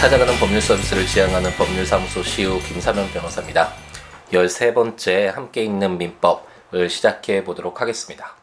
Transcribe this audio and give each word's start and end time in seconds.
찾아가는 0.00 0.34
법률 0.36 0.62
서비스를 0.62 1.04
지향하는 1.06 1.50
법률사무소 1.58 2.22
CEO 2.22 2.58
김사면 2.60 3.10
변호사입니다. 3.10 3.74
13번째 4.32 5.26
함께 5.26 5.62
있는 5.62 5.98
민법을 5.98 6.88
시작해 6.88 7.44
보도록 7.44 7.82
하겠습니다. 7.82 8.34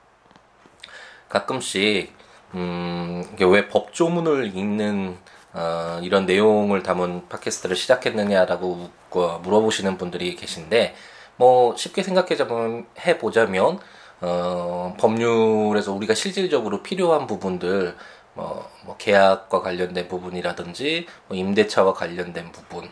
가끔씩 1.30 2.14
음, 2.54 3.26
왜 3.40 3.68
법조문을 3.70 4.56
읽는 4.56 5.18
어, 5.54 6.00
이런 6.04 6.28
내용을 6.28 6.84
담은 6.84 7.28
팟캐스트를 7.28 7.76
시작했느냐라고 7.76 8.92
물어보시는 9.42 9.98
분들이 9.98 10.36
계신데 10.36 10.94
뭐 11.38 11.76
쉽게 11.76 12.04
생각해 12.04 12.38
보자면 13.18 13.80
어, 14.22 14.96
법률에서 15.00 15.92
우리가 15.92 16.14
실질적으로 16.14 16.82
필요한 16.82 17.26
부분들 17.28 17.96
뭐, 18.38 18.70
뭐 18.86 18.96
계약과 18.98 19.62
관련된 19.62 20.08
부분이라든지 20.08 21.08
뭐 21.28 21.36
임대차와 21.36 21.94
관련된 21.94 22.52
부분 22.52 22.90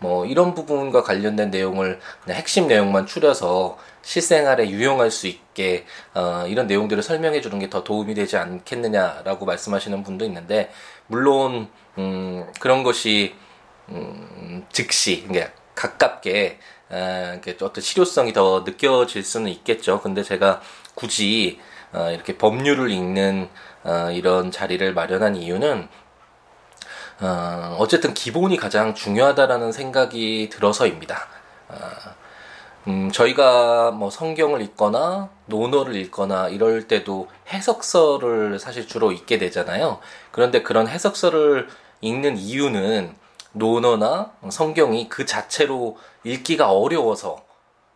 뭐 0.00 0.26
이런 0.26 0.54
부분과 0.54 1.02
관련된 1.02 1.50
내용을 1.50 2.00
그냥 2.22 2.38
핵심 2.38 2.66
내용만 2.66 3.06
추려서 3.06 3.78
실생활에 4.02 4.70
유용할 4.70 5.10
수 5.10 5.26
있게 5.26 5.86
어, 6.14 6.44
이런 6.48 6.66
내용들을 6.66 7.02
설명해 7.02 7.40
주는 7.40 7.58
게 7.58 7.68
더 7.70 7.84
도움이 7.84 8.14
되지 8.14 8.36
않겠느냐라고 8.36 9.44
말씀하시는 9.44 10.02
분도 10.02 10.24
있는데 10.24 10.70
물론 11.06 11.68
음, 11.98 12.46
그런 12.60 12.82
것이 12.82 13.34
음, 13.90 14.66
즉시 14.72 15.24
그러니까 15.26 15.52
가깝게 15.74 16.58
에, 16.90 17.40
어떤 17.62 17.82
실효성이 17.82 18.32
더 18.32 18.64
느껴질 18.66 19.22
수는 19.22 19.50
있겠죠. 19.50 20.00
근데 20.00 20.22
제가 20.22 20.60
굳이 20.94 21.60
어, 21.92 22.10
이렇게 22.10 22.36
법률을 22.36 22.90
읽는 22.90 23.48
어, 23.88 24.10
이런 24.10 24.50
자리를 24.50 24.92
마련한 24.92 25.36
이유는 25.36 25.88
어, 27.20 27.76
어쨌든 27.78 28.12
기본이 28.12 28.58
가장 28.58 28.94
중요하다라는 28.94 29.72
생각이 29.72 30.50
들어서입니다. 30.52 31.26
어, 31.68 31.74
음, 32.86 33.10
저희가 33.10 33.90
뭐 33.92 34.10
성경을 34.10 34.60
읽거나 34.60 35.30
논어를 35.46 35.96
읽거나 35.96 36.48
이럴 36.48 36.86
때도 36.86 37.28
해석서를 37.48 38.58
사실 38.58 38.86
주로 38.86 39.10
읽게 39.10 39.38
되잖아요. 39.38 40.00
그런데 40.32 40.62
그런 40.62 40.86
해석서를 40.86 41.68
읽는 42.02 42.36
이유는 42.36 43.16
논어나 43.52 44.32
성경이 44.50 45.08
그 45.08 45.24
자체로 45.24 45.96
읽기가 46.24 46.70
어려워서 46.72 47.42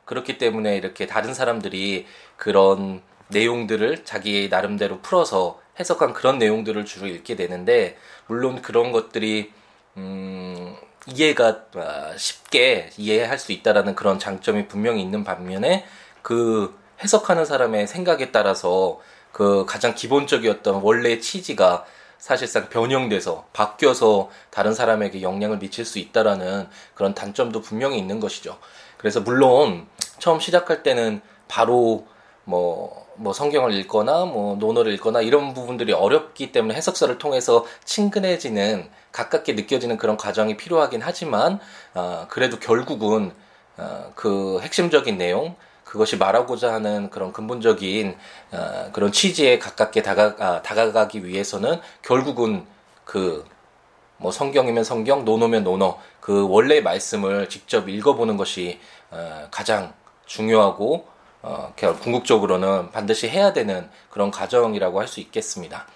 그렇기 0.07 0.39
때문에 0.39 0.75
이렇게 0.77 1.07
다른 1.07 1.35
사람들이 1.35 2.07
그런 2.37 3.03
내용들을 3.29 4.05
자기 4.05 4.49
나름대로 4.51 5.01
풀어서 5.01 5.62
해석한 5.83 6.13
그런 6.13 6.39
내용들을 6.39 6.85
주로 6.85 7.09
읽게 7.09 7.35
되는데 7.35 7.99
물론 8.29 8.63
그런 8.63 8.93
것들이 8.93 9.53
음, 9.97 10.77
이해가 11.07 11.65
아, 11.75 12.13
쉽게 12.17 12.91
이해할 12.97 13.37
수 13.39 13.51
있다라는 13.51 13.97
그런 13.97 14.21
장점이 14.21 14.69
분명히 14.69 15.03
있는 15.03 15.25
반면에 15.25 15.85
그 16.23 16.79
해석하는 17.03 17.45
사람의 17.45 17.89
생각에 17.89 18.31
따라서 18.31 19.01
그 19.33 19.67
가장 19.67 19.95
기본적이었던 19.97 20.83
원래의 20.83 21.21
취지가 21.21 21.85
사실상 22.19 22.69
변형돼서 22.69 23.47
바뀌어서 23.53 24.31
다른 24.51 24.75
사람에게 24.75 25.23
영향을 25.23 25.59
미칠 25.59 25.85
수 25.85 25.99
있다라는 25.99 26.69
그런 26.95 27.15
단점도 27.15 27.61
분명히 27.61 27.99
있는 27.99 28.21
것이죠. 28.21 28.57
그래서 28.99 29.21
물론 29.21 29.89
처음 30.21 30.39
시작할 30.39 30.85
때는 30.85 31.21
바로 31.49 32.07
뭐, 32.45 33.02
뭐 33.17 33.33
성경을 33.33 33.73
읽거나 33.75 34.25
뭐 34.25 34.57
논어를 34.57 34.93
읽거나 34.95 35.21
이런 35.21 35.55
부분들이 35.55 35.93
어렵기 35.93 36.53
때문에 36.53 36.75
해석서를 36.75 37.19
통해서 37.19 37.65
친근해지는 37.85 38.89
가깝게 39.13 39.53
느껴지는 39.55 39.97
그런 39.97 40.17
과정이 40.17 40.57
필요하긴 40.57 41.03
하지만 41.03 41.59
어, 41.95 42.27
그래도 42.29 42.59
결국은 42.59 43.33
어, 43.77 44.13
그 44.15 44.61
핵심적인 44.63 45.19
내용 45.19 45.57
그것이 45.85 46.17
말하고자 46.17 46.73
하는 46.73 47.11
그런 47.11 47.33
근본적인 47.33 48.17
어, 48.53 48.91
그런 48.93 49.13
취지에 49.13 49.59
가깝게 49.59 50.03
다가, 50.03 50.35
아, 50.39 50.63
다가가기 50.63 51.25
위해서는 51.25 51.81
결국은 52.03 52.67
그 53.05 53.45
뭐 54.23 54.31
성경이면 54.31 54.85
성경, 54.85 55.25
논어면 55.25 55.65
논어 55.65 55.99
그 56.21 56.47
원래 56.49 56.81
말씀을 56.81 57.49
직접 57.49 57.89
읽어보는 57.89 58.37
것이 58.37 58.79
어, 59.11 59.49
가장 59.51 59.93
중요하고 60.27 61.07
어, 61.43 61.73
궁극적으로는 61.77 62.91
반드시 62.93 63.29
해야 63.29 63.53
되는 63.53 63.89
그런 64.11 64.31
과정이라고 64.31 65.01
할 65.01 65.09
수 65.09 65.21
있겠습니다. 65.21 65.87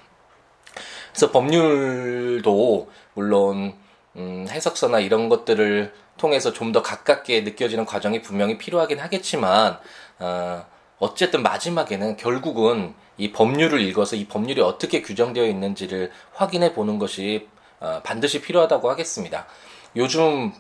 그래서 1.11 1.31
법률도 1.33 2.91
물론 3.15 3.75
음, 4.17 4.47
해석서나 4.51 5.01
이런 5.01 5.29
것들을 5.29 5.95
통해서 6.19 6.53
좀 6.53 6.73
더 6.73 6.83
가깝게 6.83 7.43
느껴지는 7.43 7.87
과정이 7.87 8.23
분명히 8.23 8.59
필요하긴 8.59 8.99
하겠지만 8.99 9.79
어, 10.19 10.67
어쨌든 10.99 11.43
마지막에는 11.43 12.17
결국은 12.17 12.95
이 13.19 13.33
법률을 13.33 13.81
읽어서 13.81 14.17
이 14.17 14.27
법률이 14.27 14.61
어떻게 14.61 15.03
규정되어 15.03 15.47
있는지를 15.47 16.11
확인해 16.34 16.73
보는 16.75 16.99
것이 16.99 17.49
어, 17.81 18.01
반드시 18.03 18.41
필요하다고 18.41 18.91
하겠습니다. 18.91 19.47
요즘 19.95 20.53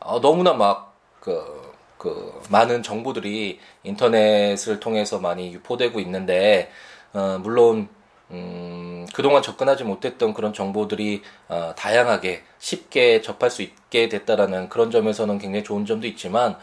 어, 0.00 0.20
너무나 0.20 0.52
막 0.54 0.90
그 1.20 1.59
그 2.00 2.40
많은 2.48 2.82
정보들이 2.82 3.60
인터넷을 3.84 4.80
통해서 4.80 5.18
많이 5.18 5.52
유포되고 5.52 6.00
있는데 6.00 6.70
어, 7.12 7.38
물론 7.42 7.88
음, 8.30 9.06
그동안 9.14 9.42
접근하지 9.42 9.84
못했던 9.84 10.32
그런 10.32 10.54
정보들이 10.54 11.22
어, 11.48 11.74
다양하게 11.76 12.42
쉽게 12.58 13.20
접할 13.20 13.50
수 13.50 13.60
있게 13.60 14.08
됐다라는 14.08 14.70
그런 14.70 14.90
점에서는 14.90 15.38
굉장히 15.38 15.62
좋은 15.62 15.84
점도 15.84 16.06
있지만 16.06 16.56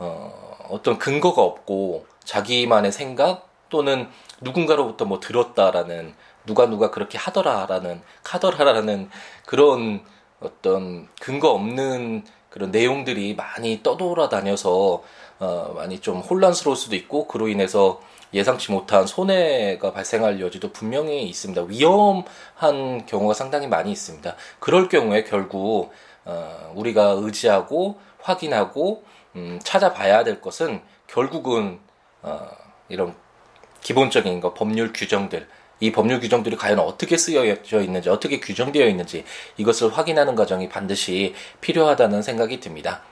어, 0.00 0.66
어떤 0.68 0.98
근거가 0.98 1.40
없고 1.40 2.06
자기만의 2.24 2.90
생각 2.90 3.48
또는 3.68 4.08
누군가로부터 4.40 5.04
뭐 5.04 5.20
들었다라는 5.20 6.14
누가 6.46 6.66
누가 6.66 6.90
그렇게 6.90 7.16
하더라라는 7.16 8.02
카더라라는 8.24 9.08
그런 9.46 10.02
어떤 10.40 11.06
근거 11.20 11.50
없는 11.50 12.24
그런 12.50 12.70
내용들이 12.70 13.34
많이 13.34 13.82
떠돌아다녀서 13.82 15.02
어, 15.38 15.72
많이 15.74 16.00
좀 16.00 16.18
혼란스러울 16.18 16.76
수도 16.76 16.96
있고 16.96 17.26
그로 17.26 17.48
인해서 17.48 18.00
예상치 18.34 18.70
못한 18.70 19.06
손해가 19.06 19.92
발생할 19.92 20.40
여지도 20.40 20.72
분명히 20.72 21.22
있습니다. 21.28 21.62
위험한 21.62 23.06
경우가 23.06 23.34
상당히 23.34 23.66
많이 23.66 23.90
있습니다. 23.90 24.36
그럴 24.58 24.88
경우에 24.88 25.24
결국 25.24 25.92
어, 26.24 26.72
우리가 26.74 27.14
의지하고 27.18 27.98
확인하고 28.20 29.04
음, 29.36 29.58
찾아봐야 29.62 30.24
될 30.24 30.40
것은 30.40 30.82
결국은 31.06 31.80
어, 32.22 32.48
이런 32.88 33.14
기본적인 33.80 34.40
거 34.40 34.52
법률 34.52 34.92
규정들 34.92 35.48
이 35.80 35.90
법률 35.92 36.20
규정들이 36.20 36.56
과연 36.56 36.78
어떻게 36.78 37.16
쓰여져 37.16 37.80
있는지, 37.80 38.08
어떻게 38.10 38.38
규정되어 38.38 38.86
있는지 38.86 39.24
이것을 39.56 39.96
확인하는 39.96 40.34
과정이 40.36 40.68
반드시 40.68 41.34
필요하다는 41.60 42.22
생각이 42.22 42.60
듭니다. 42.60 43.02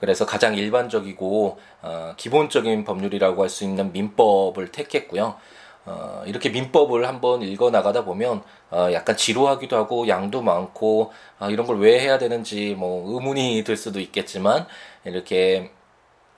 그래서 0.00 0.26
가장 0.26 0.54
일반적이고 0.56 1.58
어, 1.82 2.14
기본적인 2.16 2.84
법률이라고 2.84 3.42
할 3.42 3.48
수 3.48 3.64
있는 3.64 3.92
민법을 3.92 4.68
택했고요. 4.72 5.36
어, 5.84 6.22
이렇게 6.26 6.48
민법을 6.50 7.06
한번 7.08 7.42
읽어 7.42 7.70
나가다 7.70 8.04
보면 8.04 8.42
어, 8.70 8.88
약간 8.92 9.16
지루하기도 9.16 9.76
하고 9.76 10.06
양도 10.08 10.42
많고 10.42 11.12
어, 11.40 11.50
이런 11.50 11.66
걸 11.66 11.78
왜 11.78 11.98
해야 12.00 12.18
되는지 12.18 12.74
뭐 12.78 13.14
의문이 13.14 13.64
들 13.64 13.76
수도 13.76 14.00
있겠지만 14.00 14.66
이렇게 15.04 15.70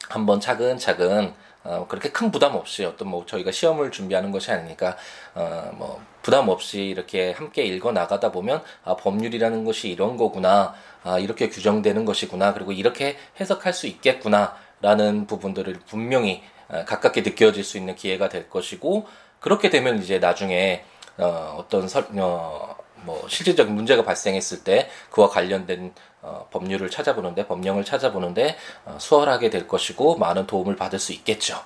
한번 0.08 0.40
차근차근 0.40 1.34
어, 1.64 1.86
그렇게 1.88 2.10
큰 2.10 2.30
부담 2.30 2.54
없이 2.54 2.84
어떤 2.84 3.08
뭐 3.08 3.24
저희가 3.26 3.50
시험을 3.50 3.90
준비하는 3.90 4.30
것이 4.30 4.52
아니니까 4.52 4.96
어, 5.34 5.70
뭐 5.74 6.02
부담 6.22 6.48
없이 6.48 6.84
이렇게 6.84 7.32
함께 7.32 7.64
읽어 7.64 7.90
나가다 7.92 8.32
보면 8.32 8.62
아 8.84 8.96
법률이라는 8.96 9.64
것이 9.64 9.88
이런 9.88 10.16
거구나 10.16 10.74
아 11.02 11.18
이렇게 11.18 11.48
규정되는 11.48 12.04
것이구나 12.04 12.52
그리고 12.52 12.72
이렇게 12.72 13.16
해석할 13.40 13.72
수 13.72 13.86
있겠구나라는 13.86 15.26
부분들을 15.26 15.80
분명히 15.86 16.42
어, 16.68 16.84
가깝게 16.84 17.22
느껴질 17.22 17.64
수 17.64 17.78
있는 17.78 17.96
기회가 17.96 18.28
될 18.28 18.50
것이고 18.50 19.06
그렇게 19.40 19.70
되면 19.70 20.02
이제 20.02 20.18
나중에 20.18 20.84
어, 21.16 21.56
어떤 21.58 21.88
설, 21.88 22.06
어, 22.16 22.76
뭐 23.04 23.26
실질적인 23.28 23.74
문제가 23.74 24.02
발생했을 24.02 24.64
때 24.64 24.90
그와 25.10 25.28
관련된 25.28 25.94
어, 26.22 26.48
법률을 26.50 26.90
찾아보는데 26.90 27.46
법령을 27.46 27.84
찾아보는데 27.84 28.56
어, 28.86 28.96
수월하게 28.98 29.50
될 29.50 29.68
것이고 29.68 30.16
많은 30.16 30.46
도움을 30.46 30.76
받을 30.76 30.98
수 30.98 31.12
있겠죠. 31.12 31.56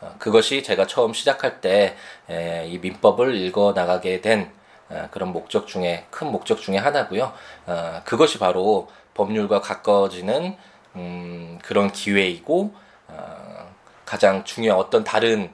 어, 0.00 0.14
그것이 0.18 0.62
제가 0.62 0.86
처음 0.86 1.12
시작할 1.12 1.60
때 1.60 1.96
이 2.66 2.78
민법을 2.78 3.34
읽어 3.34 3.72
나가게 3.74 4.20
된 4.20 4.50
어, 4.88 5.08
그런 5.10 5.32
목적 5.32 5.66
중에 5.66 6.06
큰 6.10 6.30
목적 6.30 6.60
중에 6.60 6.76
하나고요. 6.76 7.32
어, 7.66 8.02
그것이 8.04 8.38
바로 8.38 8.88
법률과 9.14 9.60
가까워지는 9.60 10.56
음, 10.96 11.58
그런 11.62 11.90
기회이고 11.90 12.74
어, 13.08 13.74
가장 14.04 14.44
중요한 14.44 14.78
어떤 14.78 15.02
다른 15.04 15.50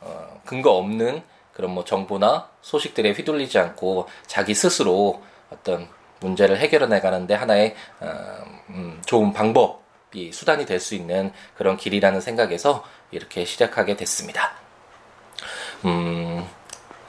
어, 0.00 0.40
근거 0.44 0.70
없는 0.72 1.22
그런 1.56 1.70
뭐 1.70 1.84
정보나 1.84 2.50
소식들에 2.60 3.12
휘둘리지 3.12 3.58
않고 3.58 4.08
자기 4.26 4.52
스스로 4.52 5.22
어떤 5.50 5.88
문제를 6.20 6.58
해결해 6.58 6.86
나가는데 6.86 7.34
하나의 7.34 7.74
어, 8.00 8.06
음, 8.68 9.00
좋은 9.06 9.32
방법이 9.32 10.32
수단이 10.32 10.66
될 10.66 10.80
수 10.80 10.94
있는 10.94 11.32
그런 11.56 11.78
길이라는 11.78 12.20
생각에서 12.20 12.84
이렇게 13.10 13.46
시작하게 13.46 13.96
됐습니다. 13.96 14.52
음, 15.86 16.44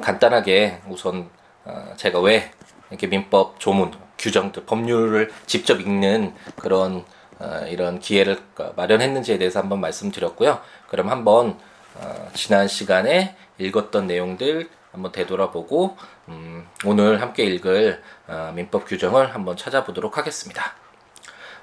간단하게 0.02 0.82
우선 0.88 1.30
어, 1.66 1.94
제가 1.98 2.22
왜 2.22 2.50
이렇게 2.90 3.08
민법 3.08 3.60
조문, 3.60 3.92
규정들, 4.18 4.66
법률을 4.66 5.30
직접 5.46 5.82
읽는 5.82 6.34
그런 6.56 7.04
어, 7.40 7.66
이런 7.68 8.00
기회를 8.00 8.40
마련했는지에 8.78 9.38
대해서 9.38 9.60
한번 9.60 9.82
말씀드렸고요. 9.82 10.62
그럼 10.88 11.10
한번 11.10 11.60
어, 12.00 12.30
지난 12.34 12.68
시간에 12.68 13.36
읽었던 13.58 14.08
내용들 14.08 14.70
한번 14.92 15.12
되돌아보고 15.12 15.98
음, 16.30 16.68
오늘 16.86 17.22
함께 17.22 17.44
읽을 17.44 18.02
어, 18.28 18.52
민법 18.56 18.86
규정을 18.88 19.34
한번 19.34 19.58
찾아보도록 19.58 20.18
하겠습니다. 20.18 20.74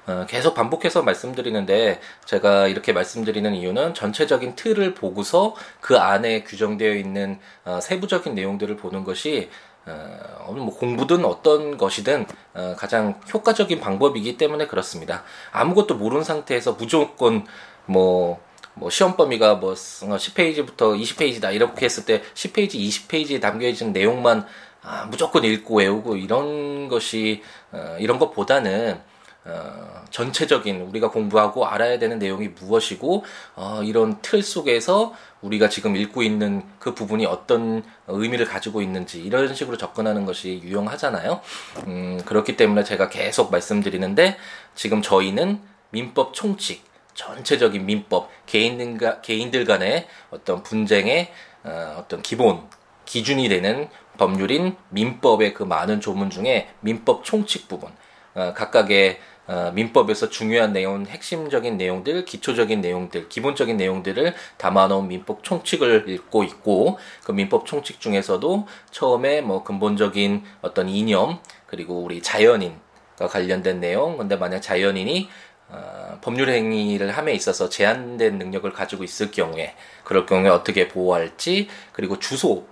어, 0.07 0.25
계속 0.27 0.53
반복해서 0.53 1.01
말씀드리는데 1.01 1.99
제가 2.25 2.67
이렇게 2.67 2.93
말씀드리는 2.93 3.53
이유는 3.55 3.93
전체적인 3.93 4.55
틀을 4.55 4.93
보고서 4.93 5.55
그 5.81 5.97
안에 5.97 6.43
규정되어 6.43 6.93
있는 6.93 7.39
어, 7.63 7.79
세부적인 7.81 8.35
내용들을 8.35 8.77
보는 8.77 9.03
것이 9.03 9.49
어, 9.87 10.51
뭐 10.51 10.75
공부든 10.75 11.25
어떤 11.25 11.77
것이든 11.77 12.25
어, 12.53 12.75
가장 12.77 13.19
효과적인 13.33 13.79
방법이기 13.79 14.37
때문에 14.37 14.67
그렇습니다. 14.67 15.23
아무것도 15.51 15.95
모르는 15.95 16.23
상태에서 16.23 16.73
무조건 16.73 17.45
뭐, 17.85 18.41
뭐 18.75 18.89
시험 18.89 19.17
범위가 19.17 19.55
뭐 19.55 19.73
10페이지부터 19.73 20.81
어, 20.81 20.93
20페이지다 20.93 21.53
이렇게 21.53 21.85
했을 21.85 22.05
때 22.05 22.21
10페이지, 22.33 22.75
20페이지에 22.75 23.41
담겨 23.41 23.67
있는 23.67 23.93
내용만 23.93 24.45
아, 24.81 25.07
무조건 25.09 25.43
읽고 25.43 25.77
외우고 25.77 26.15
이런 26.15 26.87
것이 26.87 27.41
어, 27.71 27.97
이런 27.99 28.19
것보다는 28.19 28.99
어, 29.45 30.03
전체적인 30.09 30.81
우리가 30.81 31.11
공부하고 31.11 31.67
알아야 31.67 31.99
되는 31.99 32.17
내용이 32.17 32.49
무엇이고 32.49 33.23
어, 33.55 33.81
이런 33.83 34.19
틀 34.21 34.41
속에서 34.41 35.13
우리가 35.41 35.69
지금 35.69 35.95
읽고 35.95 36.23
있는 36.23 36.63
그 36.79 36.95
부분이 36.95 37.25
어떤 37.27 37.83
의미를 38.07 38.45
가지고 38.45 38.81
있는지 38.81 39.21
이런 39.21 39.53
식으로 39.53 39.77
접근하는 39.77 40.25
것이 40.25 40.61
유용하잖아요. 40.63 41.41
음, 41.87 42.21
그렇기 42.25 42.57
때문에 42.57 42.83
제가 42.83 43.09
계속 43.09 43.51
말씀드리는데 43.51 44.37
지금 44.73 45.01
저희는 45.03 45.59
민법 45.91 46.33
총칙 46.33 46.83
전체적인 47.15 47.85
민법 47.85 48.29
개인들 48.45 49.21
개인들 49.21 49.65
간의 49.65 50.07
어떤 50.29 50.61
분쟁의 50.61 51.31
어, 51.63 51.95
어떤 51.99 52.21
기본 52.21 52.61
기준이 53.05 53.49
되는 53.49 53.89
법률인 54.17 54.75
민법의 54.89 55.53
그 55.53 55.63
많은 55.63 55.99
조문 55.99 56.29
중에 56.29 56.69
민법 56.81 57.23
총칙 57.23 57.67
부분 57.67 57.89
어, 58.35 58.53
각각의 58.53 59.19
어, 59.47 59.71
민법에서 59.75 60.29
중요한 60.29 60.73
내용, 60.73 61.05
핵심적인 61.05 61.77
내용들, 61.77 62.25
기초적인 62.25 62.81
내용들, 62.81 63.29
기본적인 63.29 63.77
내용들을 63.77 64.33
담아놓은 64.57 65.07
민법 65.07 65.43
총칙을 65.43 66.09
읽고 66.09 66.43
있고 66.45 66.97
그 67.23 67.31
민법 67.31 67.67
총칙 67.67 68.01
중에서도 68.01 68.67
처음에 68.89 69.41
뭐 69.41 69.63
근본적인 69.63 70.43
어떤 70.61 70.89
이념 70.89 71.39
그리고 71.67 72.01
우리 72.01 72.23
자연인과 72.23 73.27
관련된 73.29 73.79
내용. 73.79 74.17
근데 74.17 74.35
만약 74.35 74.61
자연인이 74.61 75.29
어, 75.69 76.19
법률 76.21 76.49
행위를 76.49 77.11
함에 77.11 77.33
있어서 77.33 77.69
제한된 77.69 78.37
능력을 78.37 78.71
가지고 78.71 79.03
있을 79.03 79.31
경우에 79.31 79.75
그럴 80.03 80.25
경우에 80.25 80.49
어떻게 80.49 80.87
보호할지 80.87 81.67
그리고 81.91 82.19
주소 82.19 82.67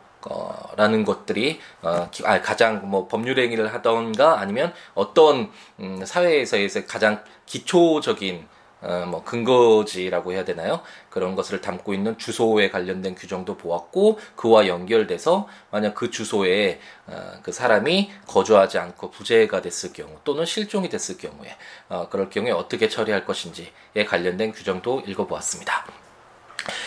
라는 0.77 1.03
것들이 1.03 1.59
어, 1.81 2.09
아, 2.23 2.41
가장 2.41 2.89
뭐 2.89 3.07
법률 3.07 3.39
행위를 3.39 3.73
하던가 3.73 4.39
아니면 4.39 4.73
어떤 4.93 5.51
음, 5.79 6.05
사회에서의 6.05 6.69
가장 6.87 7.23
기초적인 7.45 8.47
어, 8.83 9.05
뭐 9.07 9.23
근거지라고 9.23 10.33
해야 10.33 10.43
되나요? 10.43 10.81
그런 11.09 11.35
것을 11.35 11.61
담고 11.61 11.93
있는 11.93 12.17
주소에 12.17 12.69
관련된 12.69 13.15
규정도 13.15 13.57
보았고 13.57 14.19
그와 14.35 14.67
연결돼서 14.67 15.47
만약 15.71 15.95
그 15.95 16.11
주소에 16.11 16.79
어, 17.07 17.31
그 17.41 17.51
사람이 17.51 18.11
거주하지 18.27 18.77
않고 18.77 19.11
부재가 19.11 19.61
됐을 19.61 19.93
경우 19.93 20.11
또는 20.23 20.45
실종이 20.45 20.89
됐을 20.89 21.17
경우에 21.17 21.55
어, 21.89 22.09
그럴 22.09 22.29
경우에 22.29 22.51
어떻게 22.51 22.89
처리할 22.89 23.25
것인지에 23.25 24.05
관련된 24.05 24.51
규정도 24.51 25.01
읽어보았습니다. 25.05 25.85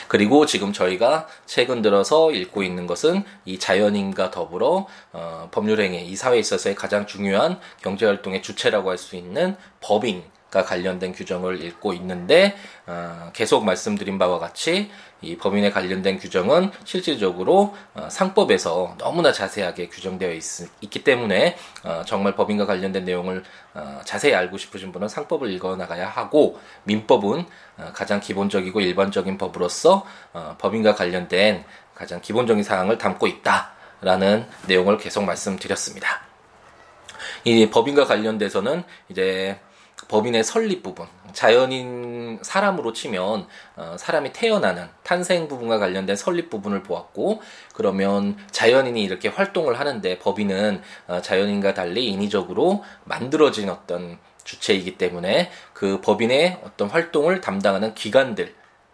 그리고 0.09 0.47
지금 0.47 0.73
저희가 0.73 1.27
최근 1.47 1.83
들어서 1.83 2.31
읽고 2.31 2.63
있는 2.63 2.87
것은 2.87 3.25
이 3.45 3.59
자연인과 3.59 4.31
더불어 4.31 4.87
어, 5.13 5.49
법률행위, 5.51 6.07
이 6.07 6.17
사회에 6.17 6.39
있어서의 6.39 6.75
가장 6.75 7.07
중요한 7.07 7.61
경제활동의 7.83 8.43
주체라고 8.43 8.91
할 8.91 8.97
수 8.97 9.15
있는 9.17 9.57
법인, 9.81 10.23
과 10.23 10.36
관련된 10.65 11.13
규정을 11.13 11.63
읽고 11.63 11.93
있는데 11.95 12.57
어, 12.87 13.31
계속 13.33 13.65
말씀드린 13.65 14.19
바와 14.19 14.39
같이 14.39 14.91
이 15.23 15.37
법인에 15.37 15.71
관련된 15.71 16.19
규정은 16.19 16.71
실질적으로 16.85 17.75
어, 17.95 18.09
상법에서 18.11 18.97
너무나 18.99 19.33
자세하게 19.33 19.89
규정되어 19.89 20.33
있, 20.33 20.43
기 20.91 21.03
때문에 21.03 21.57
어, 21.85 22.03
정말 22.07 22.35
법인과 22.35 22.67
관련된 22.67 23.05
내용을 23.05 23.43
어, 23.75 24.01
자세히 24.05 24.35
알고 24.35 24.59
싶으신 24.59 24.93
분은 24.93 25.09
상법을 25.09 25.51
읽어 25.53 25.77
나가야 25.77 26.09
하고 26.09 26.61
민법은 26.85 27.47
어, 27.79 27.91
가장 27.95 28.21
기본적이고 28.21 28.81
일반적인 28.81 29.39
법으로서 29.39 30.07
어, 30.33 30.57
법인과 30.59 30.95
관련된 30.95 31.65
가장 31.95 32.21
기본적인 32.21 32.63
사항을 32.63 32.99
담고 32.99 33.27
있다라는 33.27 34.47
내용을 34.67 34.99
계속 34.99 35.25
말씀드렸습니다. 35.25 36.27
이 37.45 37.71
법인과 37.71 38.05
관련돼서는 38.05 38.83
이제 39.09 39.59
법인의 40.09 40.45
설립 40.45 40.83
부분, 40.83 41.07
자연인 41.33 42.39
사람으로 42.43 42.93
치면 42.93 43.47
어, 43.77 43.97
사람이 43.99 44.33
태어나는 44.33 44.89
탄생 45.03 45.49
부분과 45.49 45.79
관련된 45.79 46.17
설립 46.17 46.49
부분을 46.49 46.83
보았고 46.83 47.43
그러면 47.75 48.39
자연인이 48.51 49.03
이렇게 49.03 49.29
활동을 49.29 49.79
하는데 49.79 50.19
법인은 50.19 50.83
어, 51.09 51.21
자연인과 51.21 51.75
달리 51.75 52.07
인위적으로 52.07 52.85
만들어진 53.05 53.69
어떤 53.69 54.19
주체이기 54.45 54.97
때문에 54.97 55.51
그 55.73 56.01
법인의 56.01 56.61
어떤 56.65 56.89
활동을 56.89 57.41
담당하는 57.41 57.95
기관들이 57.95 58.53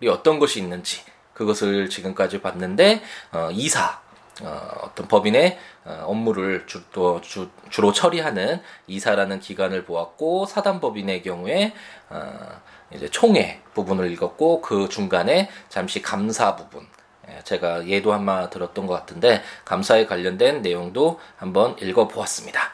어떤 0.09 0.39
것이 0.39 0.59
있는지 0.59 1.03
그것을 1.35 1.89
지금까지 1.89 2.41
봤는데 2.41 3.03
어, 3.33 3.51
이사 3.53 4.02
어, 4.43 4.91
떤 4.95 5.09
법인의 5.09 5.59
어, 5.85 6.05
업무를 6.07 6.67
주, 6.67 6.83
또 6.93 7.21
주, 7.21 7.49
주로 7.71 7.93
처리하는 7.93 8.61
이사라는 8.87 9.41
기관을 9.41 9.85
보았고 9.85 10.47
사단법인의 10.47 11.23
경우에 11.23 11.73
어, 12.11 12.61
이제 12.93 13.09
총회 13.09 13.61
부분을 13.75 14.11
읽었고 14.13 14.61
그 14.61 14.89
중간에 14.89 15.49
잠시 15.69 16.03
감사 16.03 16.57
부분 16.57 16.87
예, 17.29 17.41
제가 17.45 17.87
예도 17.87 18.13
한마 18.13 18.51
들었던 18.51 18.87
것 18.87 18.95
같은데 18.95 19.43
감사에 19.65 20.07
관련된 20.07 20.63
내용도 20.63 21.21
한번 21.37 21.77
읽어보았습니다. 21.81 22.73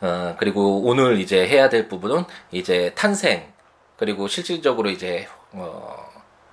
어, 0.00 0.36
그리고 0.38 0.82
오늘 0.82 1.20
이제 1.20 1.46
해야 1.46 1.68
될 1.68 1.88
부분은 1.88 2.24
이제 2.50 2.92
탄생 2.94 3.52
그리고 3.96 4.28
실질적으로 4.28 4.90
이제 4.90 5.28
어, 5.52 6.03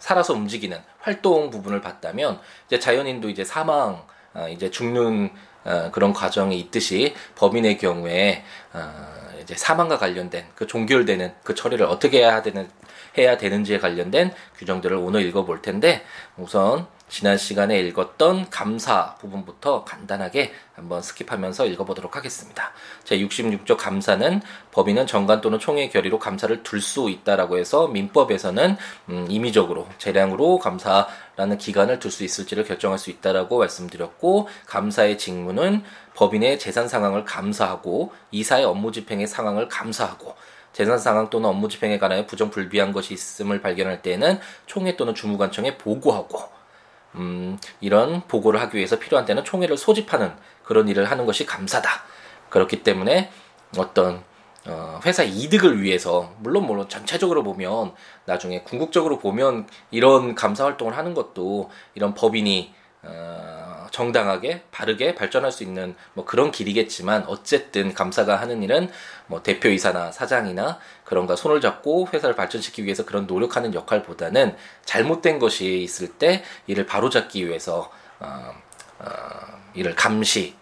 살아서 0.02 0.34
움직이는 0.34 0.78
활동 1.00 1.50
부분을 1.50 1.80
봤다면 1.80 2.40
이제 2.68 2.80
자연인도 2.80 3.30
이제 3.30 3.46
사망 3.46 4.04
어, 4.34 4.48
이제 4.50 4.70
죽는 4.70 5.30
어, 5.64 5.90
그런 5.92 6.12
과정이 6.12 6.60
있듯이 6.60 7.14
법인의 7.36 7.78
경우에 7.78 8.44
어, 8.74 9.32
이제 9.42 9.56
사망과 9.56 9.98
관련된 9.98 10.46
그 10.56 10.68
종결되는 10.68 11.34
그 11.44 11.56
처리를 11.56 11.86
어떻게 11.86 12.20
해야 12.20 12.42
되는 12.42 12.68
해야 13.18 13.38
되는지에 13.38 13.78
관련된 13.80 14.34
규정들을 14.58 14.98
오늘 14.98 15.22
읽어볼 15.24 15.62
텐데 15.62 16.04
우선 16.38 16.88
지난 17.12 17.38
시간에 17.38 17.78
읽었던 17.82 18.50
감사 18.50 19.16
부분부터 19.16 19.84
간단하게 19.84 20.54
한번 20.74 21.02
스킵하면서 21.02 21.70
읽어보도록 21.74 22.16
하겠습니다. 22.16 22.72
제 23.04 23.20
66조 23.20 23.76
감사는 23.78 24.42
법인은 24.72 25.08
정관 25.08 25.42
또는 25.42 25.60
총회 25.60 25.90
결의로 25.90 26.20
감사를 26.20 26.64
둘 26.64 26.80
수 26.80 27.10
있다라고 27.10 27.58
해서 27.58 27.90
민법에서는 27.90 28.78
음, 29.10 29.28
임의적으로 29.30 29.88
재량으로 29.98 30.58
감사라는 30.60 31.58
기간을 31.58 32.00
둘 32.00 32.12
수 32.12 32.24
있을지를 32.24 32.64
결정할 32.64 32.98
수 32.98 33.10
있다라고 33.10 33.60
말씀드렸고 33.60 34.48
감사의 34.66 35.18
직무는 35.18 35.84
법인의 36.16 36.60
재산 36.60 36.88
상황을 36.88 37.26
감사하고 37.26 38.14
이사의 38.32 38.64
업무 38.64 38.94
집행의 38.94 39.28
상황을 39.28 39.68
감사하고 39.68 40.34
재산 40.72 40.98
상황 40.98 41.30
또는 41.30 41.50
업무 41.50 41.68
집행에 41.68 42.00
관하여 42.00 42.26
부정 42.26 42.50
불비한 42.50 42.94
것이 42.94 43.14
있음을 43.14 43.62
발견할 43.62 44.02
때에는 44.02 44.40
총회 44.66 44.96
또는 44.96 45.14
주무관청에 45.14 45.78
보고하고 45.78 46.61
음, 47.16 47.58
이런 47.80 48.22
보고를 48.28 48.62
하기 48.62 48.78
위해서 48.78 49.00
필요한 49.00 49.26
때는 49.26 49.44
총회를 49.44 49.78
소집하는 49.78 50.34
그런 50.64 50.88
일을 50.88 51.06
하는 51.06 51.26
것이 51.26 51.46
감사다. 51.46 51.90
그렇기 52.50 52.84
때문에 52.84 53.32
어떤 53.78 54.24
어, 54.68 55.00
회사 55.06 55.24
이득을 55.24 55.82
위해서 55.82 56.34
물론 56.40 56.68
물론 56.68 56.88
전체적으로 56.88 57.44
보면 57.44 57.94
나중에 58.26 58.62
궁극적으로 58.62 59.18
보면 59.18 59.68
이런 59.90 60.36
감사 60.36 60.66
활동을 60.66 60.96
하는 60.96 61.14
것도 61.14 61.72
이런 61.96 62.14
법인이 62.14 62.74
어, 63.04 63.61
정당하게 63.92 64.64
바르게 64.72 65.16
발전할 65.16 65.52
수 65.52 65.64
있는 65.64 65.96
뭐 66.14 66.26
그런 66.26 66.52
길이겠지만 66.52 67.26
어쨌든 67.28 67.94
감사가 67.94 68.38
하는 68.38 68.64
일은 68.64 68.90
뭐 69.28 69.44
대표이사나 69.44 70.12
사장이나 70.12 70.80
그런가 71.04 71.36
손을 71.36 71.62
잡고 71.62 72.08
회사를 72.12 72.36
발전시키기 72.36 72.86
위해서 72.86 73.06
그런 73.06 73.28
노력하는 73.28 73.74
역할보다는 73.74 74.56
잘못된 74.86 75.40
것이 75.40 75.82
있을 75.84 76.08
때 76.08 76.44
이를 76.68 76.86
바로잡기 76.86 77.48
위해서 77.48 77.92
어, 78.20 78.54
어, 79.00 79.10
이를 79.74 79.96
감시 79.96 80.56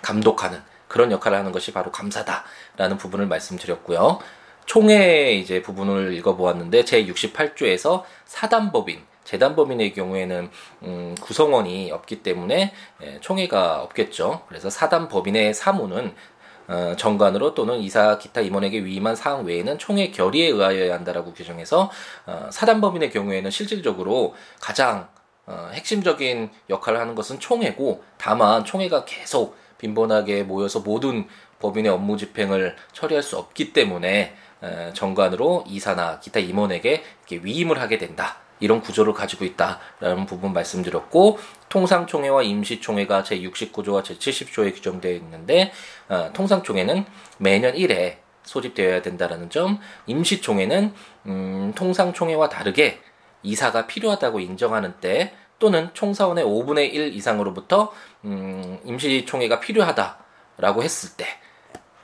감독하는 0.00 0.62
그런 0.86 1.12
역할을 1.12 1.36
하는 1.36 1.52
것이 1.52 1.72
바로 1.72 1.92
감사다라는 1.92 2.96
부분을 2.96 3.26
말씀드렸고요. 3.26 4.20
총회 4.64 5.32
이제 5.32 5.62
부분을 5.62 6.12
읽어보았는데 6.14 6.84
제 6.84 7.04
68조에서 7.06 8.04
사단법인 8.26 9.02
재단법인의 9.28 9.92
경우에는 9.92 10.50
음, 10.84 11.14
구성원이 11.20 11.90
없기 11.92 12.22
때문에 12.22 12.72
예, 13.02 13.20
총회가 13.20 13.82
없겠죠. 13.82 14.40
그래서 14.48 14.70
사단 14.70 15.08
법인의 15.08 15.52
사무는 15.52 16.14
어, 16.66 16.94
정관으로 16.96 17.52
또는 17.52 17.78
이사 17.78 18.16
기타 18.16 18.40
임원에게 18.40 18.84
위임한 18.84 19.16
사항 19.16 19.44
외에는 19.44 19.76
총회 19.76 20.10
결의에 20.10 20.48
의하여야 20.48 20.94
한다라고 20.94 21.34
규정해서 21.34 21.90
어, 22.24 22.48
사단법인의 22.50 23.10
경우에는 23.10 23.50
실질적으로 23.50 24.34
가장 24.60 25.08
어, 25.44 25.68
핵심적인 25.74 26.50
역할을 26.70 26.98
하는 26.98 27.14
것은 27.14 27.38
총회고 27.38 28.02
다만 28.16 28.64
총회가 28.64 29.04
계속 29.04 29.58
빈번하게 29.76 30.44
모여서 30.44 30.80
모든 30.80 31.26
법인의 31.58 31.92
업무 31.92 32.16
집행을 32.16 32.76
처리할 32.92 33.22
수 33.22 33.36
없기 33.36 33.74
때문에 33.74 34.34
에, 34.62 34.92
정관으로 34.92 35.64
이사나 35.68 36.18
기타 36.20 36.40
임원에게 36.40 37.04
위임을 37.30 37.80
하게 37.80 37.98
된다. 37.98 38.47
이런 38.60 38.80
구조를 38.80 39.12
가지고 39.12 39.44
있다라는 39.44 40.26
부분 40.26 40.52
말씀드렸고 40.52 41.38
통상총회와 41.68 42.42
임시총회가 42.42 43.22
제 43.22 43.40
69조와 43.40 44.04
제 44.04 44.16
70조에 44.16 44.74
규정되어 44.74 45.12
있는데 45.14 45.72
어, 46.08 46.30
통상총회는 46.32 47.04
매년 47.38 47.74
1회 47.74 48.16
소집되어야 48.44 49.02
된다라는 49.02 49.50
점, 49.50 49.78
임시총회는 50.06 50.94
음, 51.26 51.72
통상총회와 51.74 52.48
다르게 52.48 53.00
이사가 53.42 53.86
필요하다고 53.86 54.40
인정하는 54.40 54.94
때 55.00 55.34
또는 55.58 55.90
총사원의 55.92 56.44
5분의 56.44 56.92
1 56.94 57.14
이상으로부터 57.14 57.92
음, 58.24 58.78
임시총회가 58.84 59.60
필요하다라고 59.60 60.82
했을 60.82 61.16
때 61.16 61.26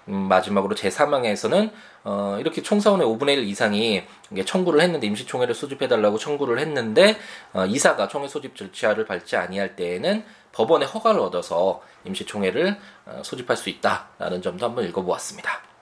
음, 0.08 0.28
마지막으로 0.28 0.74
제3항에서는 0.74 1.70
어, 2.04 2.36
이렇게 2.38 2.62
총사원의 2.62 3.06
5분의 3.06 3.38
1 3.38 3.44
이상이 3.44 4.04
청구를 4.44 4.80
했는데 4.80 5.06
임시총회를 5.06 5.54
소집해달라고 5.54 6.18
청구를 6.18 6.58
했는데 6.58 7.16
어, 7.52 7.64
이사가 7.64 8.08
총회 8.08 8.28
소집 8.28 8.56
절차를 8.56 9.06
밟지 9.06 9.36
아니할 9.36 9.76
때에는 9.76 10.24
법원의 10.52 10.86
허가를 10.88 11.20
얻어서 11.20 11.82
임시총회를 12.04 12.76
어, 13.06 13.22
소집할 13.24 13.56
수 13.56 13.70
있다라는 13.70 14.42
점도 14.42 14.66
한번 14.66 14.84
읽어보았습니다. 14.84 15.73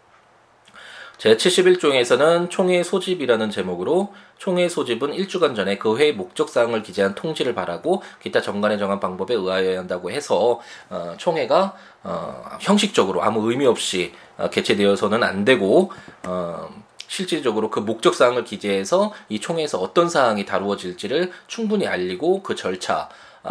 제71조에서는 1.22 2.50
총회 2.50 2.82
소집이라는 2.82 3.50
제목으로 3.50 4.12
총회 4.38 4.68
소집은 4.68 5.14
일주간 5.14 5.54
전에 5.54 5.78
그 5.78 5.96
회의 5.96 6.12
목적사항을 6.12 6.82
기재한 6.82 7.14
통지를 7.14 7.54
바라고 7.54 8.02
기타 8.20 8.40
정관에 8.40 8.76
정한 8.76 8.98
방법에 8.98 9.34
의하여야 9.34 9.78
한다고 9.78 10.10
해서 10.10 10.60
어, 10.90 11.14
총회가 11.16 11.76
어, 12.02 12.42
형식적으로 12.60 13.22
아무 13.22 13.48
의미 13.48 13.66
없이 13.66 14.12
어, 14.36 14.50
개최되어서는 14.50 15.22
안 15.22 15.44
되고 15.44 15.92
어, 16.24 16.68
실질적으로 17.06 17.70
그 17.70 17.78
목적 17.78 18.16
사항을 18.16 18.42
기재해서 18.44 19.12
이 19.28 19.38
총회에서 19.38 19.78
어떤 19.78 20.08
사항이 20.08 20.44
다루어질지를 20.44 21.30
충분히 21.46 21.86
알리고 21.86 22.42
그 22.42 22.56
절차 22.56 23.08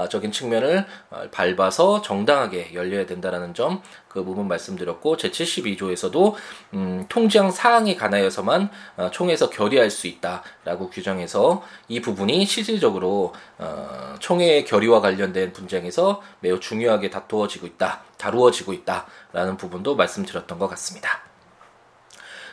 적인 0.10 0.31
측면을 0.31 0.86
어, 1.10 1.24
밟아서 1.31 2.01
정당하게 2.01 2.74
열려야 2.74 3.05
된다라는 3.05 3.53
점 3.53 3.81
그 4.12 4.25
부분 4.25 4.50
말씀드렸고 4.50 5.15
제 5.15 5.31
72조에서도 5.31 6.33
음, 6.74 7.05
통지항 7.07 7.50
사항에 7.50 7.95
관하여서만 7.95 8.69
어, 8.98 9.10
총회에서 9.10 9.50
결의할 9.50 9.89
수 9.89 10.07
있다라고 10.07 10.89
규정해서 10.89 11.63
이 11.88 12.01
부분이 12.01 12.45
실질적으로 12.45 13.33
어, 13.57 14.15
총회의 14.19 14.65
결의와 14.65 15.00
관련된 15.00 15.53
분쟁에서 15.53 16.21
매우 16.41 16.60
중요하게 16.60 17.10
다투어지고 17.10 17.67
있다, 17.67 18.03
다루어지고 18.17 18.74
있다라는 18.74 19.55
부분도 19.55 19.95
말씀드렸던 19.95 20.60
것 20.60 20.67
같습니다. 20.67 21.30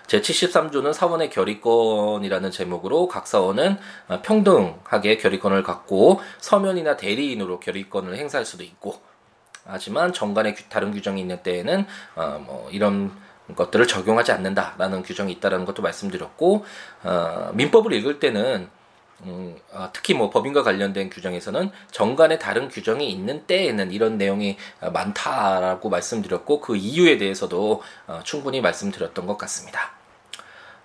제73조는 0.09 0.93
사원의 0.93 1.31
결의권이라는 1.31 2.51
제목으로 2.51 3.09
각 3.09 3.27
사원은 3.27 3.79
어, 4.09 4.23
평등하게 4.23 5.19
결의권을 5.19 5.63
갖고 5.63 6.21
서면이나 6.39 6.97
대리인으로 6.97 7.61
결의권을 7.61 8.17
행사할 8.17 8.45
수도 8.45 8.65
있고 8.65 9.01
하지만 9.65 10.13
정관의 10.13 10.57
다른 10.71 10.93
규정이 10.93 11.21
있는 11.21 11.43
때에는 11.43 11.87
어, 12.17 12.43
뭐 12.45 12.69
이런 12.73 13.13
것들을 13.55 13.87
적용하지 13.87 14.33
않는다라는 14.33 15.03
규정이 15.03 15.33
있다라는 15.33 15.65
것도 15.67 15.83
말씀드렸고 15.83 16.65
어, 17.05 17.51
민법을 17.55 17.93
읽을 17.93 18.19
때는 18.19 18.69
음, 19.25 19.57
어, 19.73 19.91
특히 19.93 20.15
뭐 20.15 20.31
법인과 20.31 20.63
관련된 20.63 21.11
규정에서는 21.11 21.71
정관의 21.91 22.39
다른 22.39 22.69
규정이 22.69 23.11
있는 23.11 23.47
때에는 23.47 23.91
이런 23.91 24.17
내용이 24.17 24.57
많다라고 24.81 25.89
말씀드렸고 25.89 26.61
그 26.61 26.77
이유에 26.77 27.19
대해서도 27.19 27.83
어, 28.07 28.21
충분히 28.23 28.61
말씀드렸던 28.61 29.27
것 29.27 29.37
같습니다. 29.37 29.98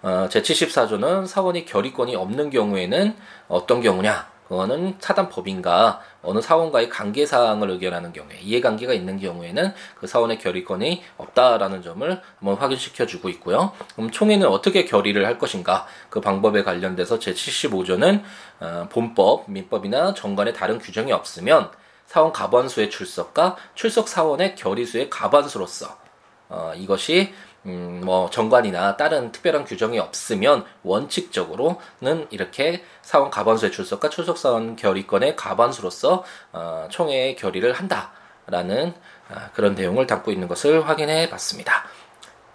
어, 0.04 0.28
제74조는 0.30 1.26
사원이 1.26 1.64
결의권이 1.66 2.16
없는 2.16 2.50
경우에는 2.50 3.16
어떤 3.48 3.82
경우냐? 3.82 4.34
그거는 4.50 4.98
사단법인과 5.00 6.02
어느 6.22 6.42
사원과의 6.42 6.90
관계사항을 6.90 7.70
의견하는 7.72 8.12
경우에 8.12 8.38
이해관계가 8.42 8.94
있는 8.94 9.18
경우에는 9.18 9.74
그 9.96 10.06
사원의 10.06 10.40
결의권이 10.40 11.02
없다라는 11.18 11.82
점을 11.82 12.22
한번 12.40 12.56
확인시켜 12.56 13.06
주고 13.06 13.30
있고요. 13.30 13.72
그럼 13.96 14.12
총회는 14.12 14.46
어떻게 14.48 14.84
결의를 14.84 15.26
할 15.26 15.40
것인가? 15.40 15.88
그 16.10 16.20
방법에 16.20 16.64
관련돼서 16.64 17.18
제75조는 17.20 18.22
어, 18.60 18.88
본법, 18.92 19.50
민법이나 19.50 20.14
정관에 20.14 20.52
다른 20.52 20.80
규정이 20.80 21.14
없으면 21.14 21.72
사원 22.06 22.34
가반수의 22.34 22.90
출석과 22.90 23.56
출석 23.74 24.10
사원의 24.10 24.56
결의수의 24.56 25.10
가반수로서 25.10 25.98
어, 26.50 26.74
이것이 26.76 27.34
음, 27.66 28.02
뭐 28.04 28.30
정관이나 28.30 28.98
다른 28.98 29.32
특별한 29.32 29.64
규정이 29.66 29.98
없으면 30.00 30.66
원칙적으로는 30.84 32.28
이렇게 32.30 32.84
사원 33.02 33.30
가반수의 33.30 33.72
출석과 33.72 34.10
출석 34.10 34.38
사원 34.38 34.76
결의권의 34.76 35.36
가반수로서 35.36 36.24
어, 36.52 36.88
총회의 36.90 37.36
결의를 37.36 37.74
한다라는 37.74 38.94
어, 39.30 39.36
그런 39.54 39.76
내용을 39.76 40.08
담고 40.08 40.32
있는 40.32 40.48
것을 40.48 40.88
확인해 40.88 41.30
봤습니다. 41.30 41.86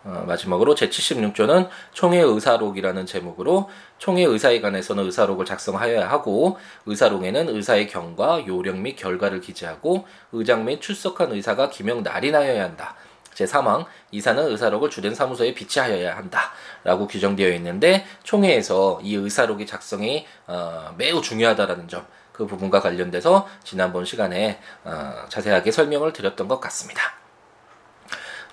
어, 0.05 0.25
마지막으로 0.27 0.75
제76조는 0.75 1.69
총회 1.93 2.21
의사록이라는 2.21 3.07
제목으로 3.07 3.71
총회 3.97 4.25
의사에 4.25 4.61
관해서는 4.61 5.05
의사록을 5.05 5.45
작성하여야 5.45 6.09
하고 6.09 6.59
의사록에는 6.87 7.49
의사의 7.49 7.89
경과, 7.89 8.47
요령 8.47 8.83
및 8.83 8.97
결과를 8.97 9.41
기재하고 9.41 10.07
의장 10.33 10.67
및 10.67 10.81
출석한 10.81 11.33
의사가 11.33 11.71
기명 11.71 12.03
날인하여야 12.03 12.63
한다. 12.63 12.95
제3항 13.39 13.87
이사는 14.11 14.51
의사록을 14.51 14.91
주된 14.91 15.15
사무소에 15.15 15.55
비치하여야 15.55 16.17
한다라고 16.17 17.07
규정되어 17.07 17.53
있는데 17.55 18.05
총회에서 18.25 19.01
이 19.03 19.15
의사록의 19.15 19.67
작성이 19.67 20.27
어, 20.47 20.95
매우 20.97 21.23
중요하다라는 21.23 21.89
점 21.89 22.07
그 22.39 22.47
부분과 22.47 22.81
관련돼서 22.81 23.49
지난번 23.65 24.05
시간에 24.05 24.61
어, 24.85 25.25
자세하게 25.29 25.73
설명을 25.73 26.13
드렸던 26.13 26.47
것 26.47 26.61
같습니다. 26.61 27.15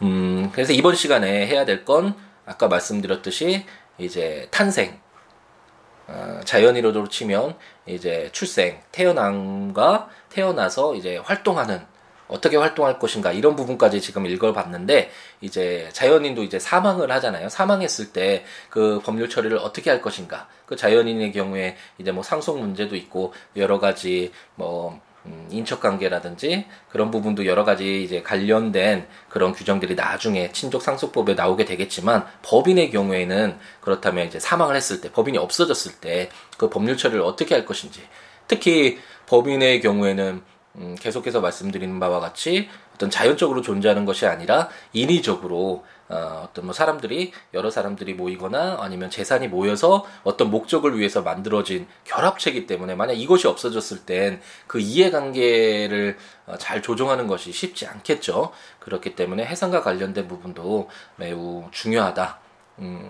음, 0.01 0.50
그래서 0.51 0.74
이번 0.74 0.96
시간에 0.96 1.46
해야 1.46 1.65
될 1.65 1.86
건 1.86 2.15
아까 2.48 2.68
말씀드렸듯이 2.68 3.63
이제 4.00 4.48
탄생 4.50 5.00
어, 6.08 6.39
자연이로도 6.44 7.10
치면 7.10 7.56
이제 7.86 8.30
출생 8.32 8.82
태어남과 8.92 10.10
태어나서 10.30 10.96
이제 10.96 11.18
활동하는 11.18 11.86
어떻게 12.27 12.58
활동할 12.58 13.00
것인가 13.00 13.32
이런 13.32 13.55
부분까지 13.55 14.01
지금 14.01 14.25
읽어봤는데 14.25 15.12
이제 15.41 15.89
자연인도 15.94 16.44
이제 16.44 16.60
사망을 16.60 17.12
하잖아요. 17.12 17.50
사망했을 17.50 18.12
때 18.13 18.46
그 18.70 19.00
법률 19.03 19.29
처리를 19.29 19.58
어떻게 19.58 19.89
할 19.89 20.01
것인가. 20.01 20.48
그 20.65 20.75
자연인의 20.75 21.32
경우에 21.32 21.77
이제 21.98 22.12
뭐 22.12 22.24
상속 22.24 22.60
문제도 22.60 22.96
있고 22.96 23.34
여러 23.55 23.79
가지 23.79 24.32
뭐 24.55 25.00
음, 25.25 25.48
인척 25.50 25.79
관계라든지 25.79 26.65
그런 26.89 27.10
부분도 27.10 27.46
여러 27.46 27.63
가지 27.63 28.03
이제 28.03 28.22
관련된 28.22 29.08
그런 29.29 29.53
규정들이 29.53 29.96
나중에 29.96 30.51
친족 30.51 30.82
상속법에 30.84 31.34
나오게 31.34 31.65
되겠지만 31.65 32.25
법인의 32.44 32.91
경우에는 32.91 33.58
그렇다면 33.82 34.27
이제 34.27 34.39
사망을 34.39 34.75
했을 34.75 35.01
때 35.01 35.12
법인이 35.12 35.38
없어졌을 35.38 35.94
때 35.94 36.29
그 36.58 36.70
법률 36.70 36.98
처리를 36.98 37.22
어떻게 37.22 37.55
할 37.55 37.65
것인지 37.65 38.01
특히 38.48 39.00
법인의 39.27 39.82
경우에는 39.82 40.44
음, 40.77 40.96
계속해서 41.00 41.41
말씀드리는 41.41 42.00
바와 42.00 42.20
같이 42.20 42.70
어떤 42.94 43.10
자연적으로 43.10 43.62
존재하는 43.62 44.05
것이 44.05 44.25
아니라 44.25 44.70
인위적으로 44.94 45.86
어, 46.08 46.44
어떤 46.48 46.65
뭐 46.65 46.74
사람들이 46.74 47.32
여러 47.53 47.72
사람들이 47.72 48.13
모이거나 48.13 48.77
아니면 48.79 49.10
재산이 49.10 49.48
모여서 49.48 50.05
어떤 50.24 50.51
목적을 50.51 50.98
위해서 51.00 51.22
만들어진 51.22 51.88
결합체이기 52.03 52.67
때문에 52.67 52.94
만약 52.96 53.13
이것이 53.13 53.48
없어졌을 53.48 54.05
땐 54.05 54.41
그 54.67 54.79
이해관계를 54.79 56.17
어, 56.46 56.58
잘 56.58 56.82
조정하는 56.82 57.27
것이 57.27 57.51
쉽지 57.51 57.88
않겠죠. 57.88 58.51
그렇기 58.79 59.15
때문에 59.15 59.46
해상과 59.46 59.82
관련된 59.82 60.27
부분도 60.27 60.89
매우 61.15 61.65
중요하다. 61.72 62.39
음, 62.79 63.10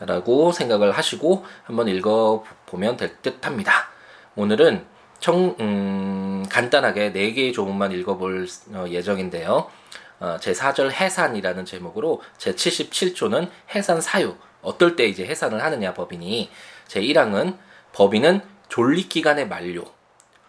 라고 0.00 0.52
생각을 0.52 0.92
하시고 0.92 1.44
한번 1.64 1.88
읽어보면 1.88 2.96
될 2.96 3.16
듯 3.22 3.44
합니다. 3.46 3.88
오늘은 4.34 4.84
청, 5.22 5.54
음, 5.60 6.44
간단하게 6.50 7.12
4개의 7.12 7.54
조문만 7.54 7.92
읽어볼 7.92 8.48
어, 8.72 8.86
예정인데요. 8.88 9.70
어, 10.18 10.36
제4절 10.40 10.90
해산이라는 10.90 11.64
제목으로 11.64 12.20
제77조는 12.38 13.48
해산 13.72 14.00
사유. 14.00 14.34
어떨 14.62 14.96
때 14.96 15.04
이제 15.06 15.24
해산을 15.24 15.62
하느냐, 15.62 15.94
법인이. 15.94 16.50
제1항은 16.88 17.56
법인은 17.92 18.40
존립기간의 18.68 19.46
만료, 19.46 19.84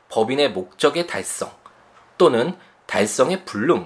법인의 0.09 0.53
목적의 0.53 1.05
달성, 1.05 1.51
또는 2.17 2.55
달성의 2.87 3.45
불능, 3.45 3.85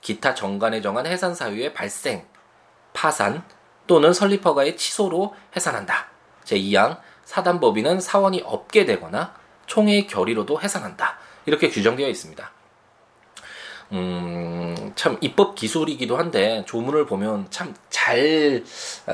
기타 0.00 0.34
정관에 0.34 0.80
정한 0.80 1.06
해산 1.06 1.34
사유의 1.34 1.74
발생, 1.74 2.24
파산, 2.92 3.42
또는 3.88 4.12
설립허가의 4.12 4.76
취소로 4.76 5.34
해산한다. 5.56 6.06
제2항 6.44 7.00
사단법인은 7.24 8.00
사원이 8.00 8.42
없게 8.44 8.84
되거나 8.84 9.34
총회의 9.66 10.06
결의로도 10.06 10.60
해산한다. 10.60 11.18
이렇게 11.46 11.68
규정되어 11.68 12.08
있습니다. 12.08 12.50
음, 13.92 14.92
참 14.96 15.18
입법 15.20 15.54
기술이기도 15.54 16.16
한데 16.16 16.64
조문을 16.66 17.06
보면 17.06 17.46
참잘 17.50 18.64
어, 19.06 19.12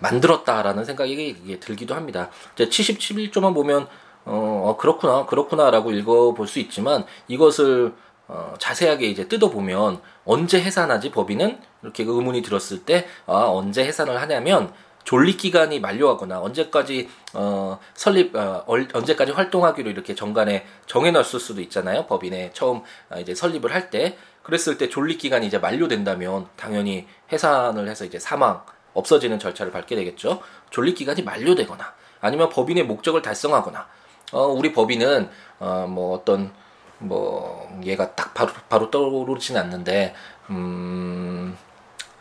만들었다라는 0.00 0.84
생각이 0.84 1.58
들기도 1.60 1.94
합니다. 1.94 2.30
이제 2.54 2.68
77조만 2.68 3.54
보면 3.54 3.86
어, 4.24 4.62
어, 4.66 4.76
그렇구나 4.76 5.26
그렇구나라고 5.26 5.92
읽어볼 5.92 6.46
수 6.46 6.58
있지만 6.58 7.04
이것을 7.28 7.92
어, 8.28 8.54
자세하게 8.58 9.06
이제 9.06 9.28
뜯어보면 9.28 10.00
언제 10.24 10.60
해산하지 10.60 11.10
법인은 11.10 11.60
이렇게 11.82 12.04
의문이 12.04 12.42
들었을 12.42 12.84
때 12.84 13.06
아, 13.26 13.44
언제 13.48 13.84
해산을 13.84 14.20
하냐면 14.20 14.72
존립 15.04 15.38
기간이 15.38 15.80
만료하거나 15.80 16.40
언제까지 16.40 17.08
어, 17.34 17.78
설립 17.94 18.34
어, 18.36 18.64
언제까지 18.66 19.32
활동하기로 19.32 19.90
이렇게 19.90 20.14
정관에 20.14 20.64
정해놨을 20.86 21.40
수도 21.40 21.60
있잖아요. 21.62 22.06
법인에 22.06 22.50
처음 22.52 22.82
어, 23.10 23.18
이제 23.18 23.34
설립을 23.34 23.72
할 23.74 23.90
때. 23.90 24.16
그랬을 24.42 24.76
때 24.76 24.88
존립 24.88 25.18
기간이 25.18 25.46
이제 25.46 25.58
만료된다면 25.58 26.48
당연히 26.56 27.06
해산을 27.30 27.88
해서 27.88 28.04
이제 28.04 28.18
사망 28.18 28.64
없어지는 28.92 29.38
절차를 29.38 29.70
밟게 29.70 29.94
되겠죠. 29.94 30.40
존립 30.70 30.96
기간이 30.96 31.22
만료되거나 31.22 31.94
아니면 32.20 32.48
법인의 32.48 32.84
목적을 32.84 33.22
달성하거나 33.22 33.86
어, 34.32 34.46
우리 34.46 34.72
법인은 34.72 35.30
어, 35.60 35.86
뭐 35.88 36.16
어떤 36.16 36.52
뭐 36.98 37.68
얘가 37.84 38.14
딱 38.14 38.34
바로 38.34 38.52
바로 38.68 38.90
떠오르지는 38.90 39.60
않는데 39.60 40.14
음 40.50 41.56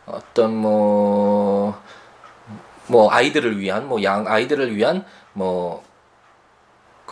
어떤 0.05 0.55
뭐 0.55 1.79
뭐 2.91 3.12
아이들을 3.12 3.60
위한 3.60 3.88
뭐 3.88 4.03
양 4.03 4.27
아이들을 4.27 4.75
위한 4.75 5.05
뭐 5.33 5.83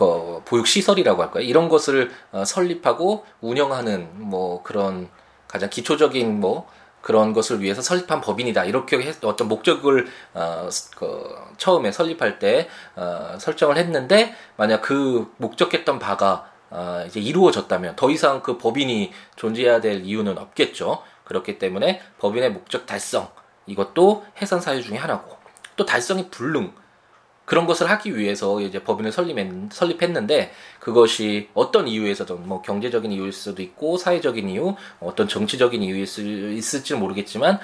그 0.00 0.40
보육 0.46 0.66
시설이라고 0.66 1.20
할까요? 1.20 1.44
이런 1.44 1.68
것을 1.68 2.10
어, 2.32 2.42
설립하고 2.46 3.26
운영하는 3.42 4.08
뭐 4.14 4.62
그런 4.62 5.10
가장 5.46 5.68
기초적인 5.68 6.40
뭐 6.40 6.66
그런 7.02 7.34
것을 7.34 7.60
위해서 7.60 7.82
설립한 7.82 8.22
법인이다. 8.22 8.64
이렇게 8.64 8.98
했, 9.02 9.22
어떤 9.22 9.48
목적을 9.48 10.06
어, 10.32 10.70
그 10.96 11.36
처음에 11.58 11.92
설립할 11.92 12.38
때 12.38 12.70
어, 12.96 13.36
설정을 13.38 13.76
했는데 13.76 14.34
만약 14.56 14.80
그 14.80 15.30
목적했던 15.36 15.98
바가 15.98 16.50
어, 16.70 17.04
이제 17.06 17.20
이루어졌다면 17.20 17.96
더 17.96 18.10
이상 18.10 18.42
그 18.42 18.56
법인이 18.56 19.12
존재해야 19.36 19.82
될 19.82 20.02
이유는 20.02 20.38
없겠죠. 20.38 21.02
그렇기 21.24 21.58
때문에 21.58 22.00
법인의 22.20 22.52
목적 22.52 22.86
달성 22.86 23.28
이것도 23.66 24.24
해산 24.40 24.62
사유 24.62 24.82
중의 24.82 24.98
하나고 24.98 25.39
또 25.76 25.84
달성이 25.84 26.28
불능 26.30 26.72
그런 27.50 27.66
것을 27.66 27.90
하기 27.90 28.16
위해서 28.16 28.60
이제 28.60 28.84
법인을 28.84 29.10
설립했, 29.10 30.10
는데 30.12 30.52
그것이 30.78 31.48
어떤 31.54 31.88
이유에서든 31.88 32.46
뭐 32.46 32.62
경제적인 32.62 33.10
이유일 33.10 33.32
수도 33.32 33.60
있고 33.60 33.96
사회적인 33.96 34.48
이유 34.48 34.76
어떤 35.00 35.26
정치적인 35.26 35.82
이유일 35.82 36.06
수 36.06 36.20
있을지는 36.22 37.00
모르겠지만 37.00 37.58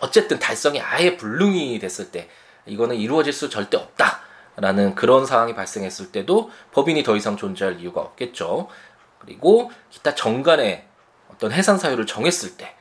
어쨌든 0.00 0.38
달성이 0.38 0.80
아예 0.80 1.18
불능이 1.18 1.78
됐을 1.80 2.10
때 2.10 2.30
이거는 2.64 2.96
이루어질 2.96 3.34
수 3.34 3.50
절대 3.50 3.76
없다라는 3.76 4.94
그런 4.94 5.26
상황이 5.26 5.54
발생했을 5.54 6.12
때도 6.12 6.50
법인이 6.72 7.02
더 7.02 7.14
이상 7.14 7.36
존재할 7.36 7.78
이유가 7.78 8.00
없겠죠. 8.00 8.68
그리고 9.18 9.70
기타 9.90 10.14
정관의 10.14 10.86
어떤 11.30 11.52
해산 11.52 11.78
사유를 11.78 12.06
정했을 12.06 12.56
때 12.56 12.74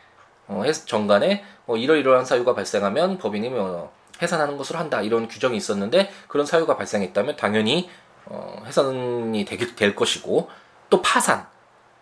어, 0.47 0.63
정관에 0.85 1.43
어, 1.67 1.75
이러이러한 1.75 2.23
사유가 2.23 2.53
발생하면 2.53 3.17
법인이 3.17 3.49
뭐 3.49 3.91
해산하는 4.21 4.57
것으로 4.57 4.79
한다. 4.79 5.01
이런 5.01 5.27
규정이 5.27 5.57
있었는데 5.57 6.11
그런 6.27 6.45
사유가 6.45 6.77
발생했다면 6.77 7.35
당연히 7.35 7.89
어, 8.25 8.63
해산이 8.65 9.45
되게 9.45 9.75
될 9.75 9.95
것이고 9.95 10.49
또 10.89 11.01
파산. 11.01 11.45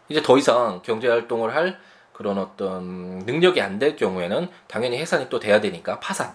이제 0.10 0.22
더 0.22 0.38
이상 0.38 0.82
경제 0.84 1.08
활동을 1.08 1.56
할 1.56 1.80
그런 2.14 2.38
어떤 2.38 3.20
능력이 3.20 3.60
안 3.62 3.80
될 3.80 3.96
경우에는 3.96 4.48
당연히 4.68 4.98
해산이 5.00 5.30
또 5.30 5.40
돼야 5.40 5.60
되니까 5.62 6.00
파산. 6.00 6.34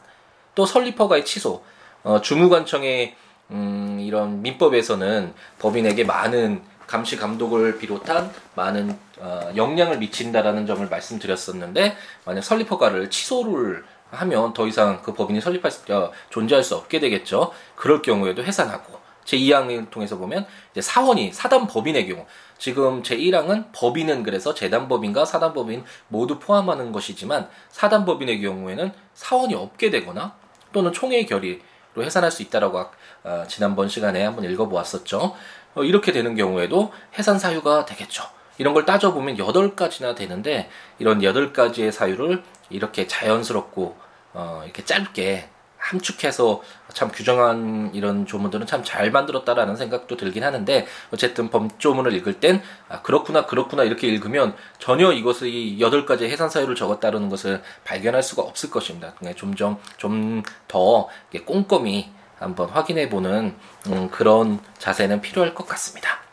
또 0.55 0.67
설립허가의 0.67 1.25
취소. 1.25 1.63
어, 2.03 2.21
주무관청의 2.21 3.17
음, 3.51 3.99
이런 4.01 4.43
민법에서는 4.43 5.33
법인에게 5.59 6.05
많은 6.05 6.63
감시 6.87 7.17
감독을 7.17 7.79
비롯한 7.79 8.31
많은 8.55 8.99
어, 9.19 9.53
영향을 9.57 9.99
미친다라는 9.99 10.67
점을 10.67 10.87
말씀드렸었는데 10.89 11.97
만약 12.25 12.41
설립허가를 12.43 13.11
취소를 13.11 13.85
하면 14.11 14.53
더 14.53 14.67
이상 14.67 15.03
그 15.03 15.13
법인이 15.13 15.41
설립할 15.41 15.71
수, 15.71 15.93
어, 15.93 16.11
존재할 16.31 16.63
수 16.63 16.77
없게 16.77 17.01
되겠죠. 17.01 17.53
그럴 17.77 18.03
경우에도 18.03 18.43
해산하고 18.45 18.99
제2항을 19.25 19.91
통해서 19.91 20.17
보면 20.17 20.47
이제 20.73 20.81
사원이 20.81 21.33
사단 21.33 21.67
법인의 21.67 22.09
경우 22.09 22.25
지금 22.57 23.03
제1항은 23.03 23.69
법인은 23.73 24.23
그래서 24.23 24.55
재단 24.55 24.89
법인과 24.89 25.25
사단 25.25 25.53
법인 25.53 25.85
모두 26.09 26.39
포함하는 26.39 26.93
것이지만 26.93 27.49
사단 27.69 28.05
법인의 28.05 28.41
경우에는 28.41 28.93
사원이 29.15 29.55
없게 29.55 29.91
되거나 29.91 30.35
또는 30.73 30.93
총회의 30.93 31.27
결의로 31.27 31.61
해산할 31.99 32.31
수 32.31 32.43
있다라고 32.43 32.87
어, 33.25 33.45
지난번 33.49 33.89
시간에 33.89 34.25
한번 34.25 34.45
읽어보았었죠. 34.45 35.37
어, 35.75 35.85
이렇게 35.85 36.13
되는 36.13 36.35
경우에도 36.35 36.93
해산 37.19 37.39
사유가 37.39 37.85
되겠죠. 37.85 38.38
이런 38.59 38.75
걸 38.75 38.85
따져보면 38.85 39.37
8가지나 39.37 40.15
되는데 40.15 40.69
이런 40.99 41.21
8가지의 41.21 41.93
사유를 41.93 42.43
이렇게 42.71 43.07
자연스럽고 43.07 43.97
어, 44.35 44.63
이렇게 44.65 44.85
짧게 44.85 45.49
함축해서 45.79 46.63
참 46.93 47.11
규정한 47.11 47.93
이런 47.95 48.27
조문들은 48.27 48.67
참 48.67 48.83
잘 48.85 49.11
만들었다라는 49.11 49.77
생각도 49.77 50.17
들긴 50.17 50.45
하는데 50.45 50.87
어쨌든 51.13 51.51
범조문을 51.51 52.15
읽을 52.15 52.41
땐 52.41 52.63
아, 52.89 53.03
그렇구나 53.03 53.47
그렇구나 53.47 53.85
이렇게 53.85 54.07
읽으면 54.07 54.55
전혀 54.79 55.13
이것을 55.13 55.49
이 55.49 55.81
여덟 55.81 56.07
가지 56.07 56.25
해산 56.25 56.49
사유를 56.49 56.75
적었다는 56.75 57.29
것을 57.29 57.63
발견할 57.85 58.23
수가 58.23 58.43
없을 58.43 58.71
것입니다. 58.71 59.15
좀좀 59.37 59.77
좀더 59.99 61.09
꼼꼼히 61.45 62.11
한번 62.39 62.71
확인해 62.71 63.09
보는 63.09 63.55
음, 63.89 64.11
그런 64.11 64.61
자세는 64.79 65.21
필요할 65.21 65.55
것 65.55 65.67
같습니다. 65.67 66.28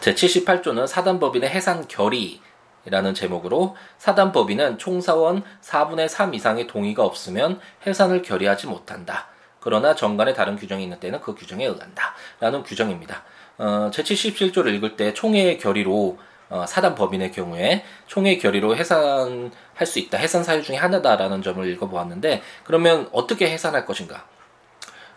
제78조는 0.00 0.86
사단법인의 0.86 1.48
해산 1.50 1.86
결의 1.88 2.40
이라는 2.86 3.14
제목으로 3.14 3.76
사단법인은 3.98 4.78
총사원 4.78 5.42
4분의 5.62 6.08
3 6.08 6.34
이상의 6.34 6.66
동의가 6.66 7.04
없으면 7.04 7.60
해산을 7.86 8.22
결의하지 8.22 8.68
못한다. 8.68 9.28
그러나 9.60 9.96
정관에 9.96 10.32
다른 10.32 10.56
규정이 10.56 10.84
있는 10.84 11.00
때는 11.00 11.20
그 11.20 11.34
규정에 11.34 11.64
의한다. 11.66 12.14
라는 12.38 12.62
규정입니다. 12.62 13.24
어, 13.58 13.90
제77조를 13.92 14.72
읽을 14.74 14.96
때 14.96 15.12
총회의 15.12 15.58
결의로 15.58 16.18
어, 16.48 16.64
사단 16.66 16.94
법인의 16.94 17.32
경우에 17.32 17.84
총회 18.06 18.38
결의로 18.38 18.76
해산할 18.76 19.50
수 19.84 19.98
있다. 19.98 20.18
해산 20.18 20.44
사유 20.44 20.62
중에 20.62 20.76
하나다라는 20.76 21.42
점을 21.42 21.66
읽어보았는데 21.68 22.42
그러면 22.62 23.08
어떻게 23.10 23.50
해산할 23.50 23.84
것인가? 23.84 24.24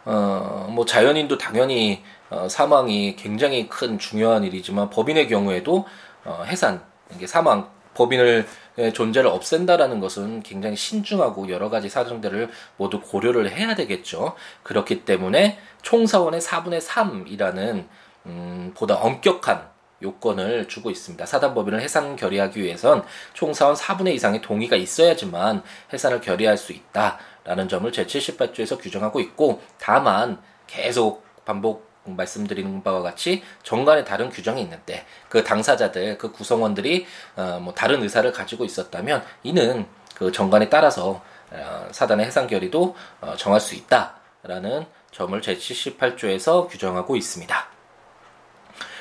어, 0.06 0.68
뭐 0.72 0.86
자연인도 0.86 1.38
당연히 1.38 2.04
어, 2.30 2.48
사망이 2.50 3.16
굉장히 3.16 3.68
큰 3.68 4.00
중요한 4.00 4.44
일이지만 4.44 4.90
법인의 4.90 5.28
경우에도 5.28 5.86
어, 6.26 6.44
해산 6.46 6.82
이게 7.16 7.28
사망 7.28 7.70
법인을 7.96 8.48
존재를 8.94 9.30
없앤다라는 9.30 10.00
것은 10.00 10.42
굉장히 10.42 10.78
신중하고 10.78 11.50
여러 11.50 11.70
가지 11.70 11.90
사정들을 11.90 12.50
모두 12.78 13.02
고려를 13.02 13.52
해야 13.52 13.76
되겠죠. 13.76 14.36
그렇기 14.64 15.04
때문에 15.04 15.60
총사원의 15.82 16.40
4분의 16.40 16.82
3이라는 16.82 17.86
음, 18.28 18.72
보다 18.78 18.96
엄격한 18.96 19.68
요건을 20.02 20.68
주고 20.68 20.90
있습니다. 20.90 21.26
사단법인을 21.26 21.82
해산 21.82 22.16
결의하기 22.16 22.62
위해선 22.62 23.04
총사원 23.34 23.76
4분의 23.76 24.14
이상의 24.16 24.42
동의가 24.42 24.76
있어야지만 24.76 25.64
해산을 25.94 26.22
결의할 26.22 26.58
수 26.58 26.72
있다라는 26.74 27.68
점을 27.70 27.92
제78조에서 27.92 28.80
규정하고 28.82 29.20
있고 29.20 29.62
다만 29.78 30.42
계속 30.68 31.24
반복 31.46 31.90
말씀드리는 32.06 32.82
바와 32.84 33.02
같이 33.02 33.44
정관에 33.64 34.04
다른 34.04 34.30
규정이 34.30 34.62
있는데 34.62 35.06
그 35.28 35.44
당사자들 35.44 36.18
그 36.18 36.32
구성원들이 36.32 37.06
어 37.36 37.60
뭐 37.62 37.74
다른 37.74 38.02
의사를 38.02 38.32
가지고 38.32 38.64
있었다면 38.66 39.24
이는 39.44 39.86
그 40.16 40.32
정관에 40.32 40.70
따라서 40.70 41.22
어 41.52 41.88
사단의 41.92 42.26
해산 42.26 42.48
결의도 42.48 42.96
어 43.22 43.36
정할 43.36 43.60
수 43.60 43.76
있다라는 43.76 44.86
점을 45.12 45.40
제78조에서 45.42 46.70
규정하고 46.70 47.16
있습니다. 47.16 47.69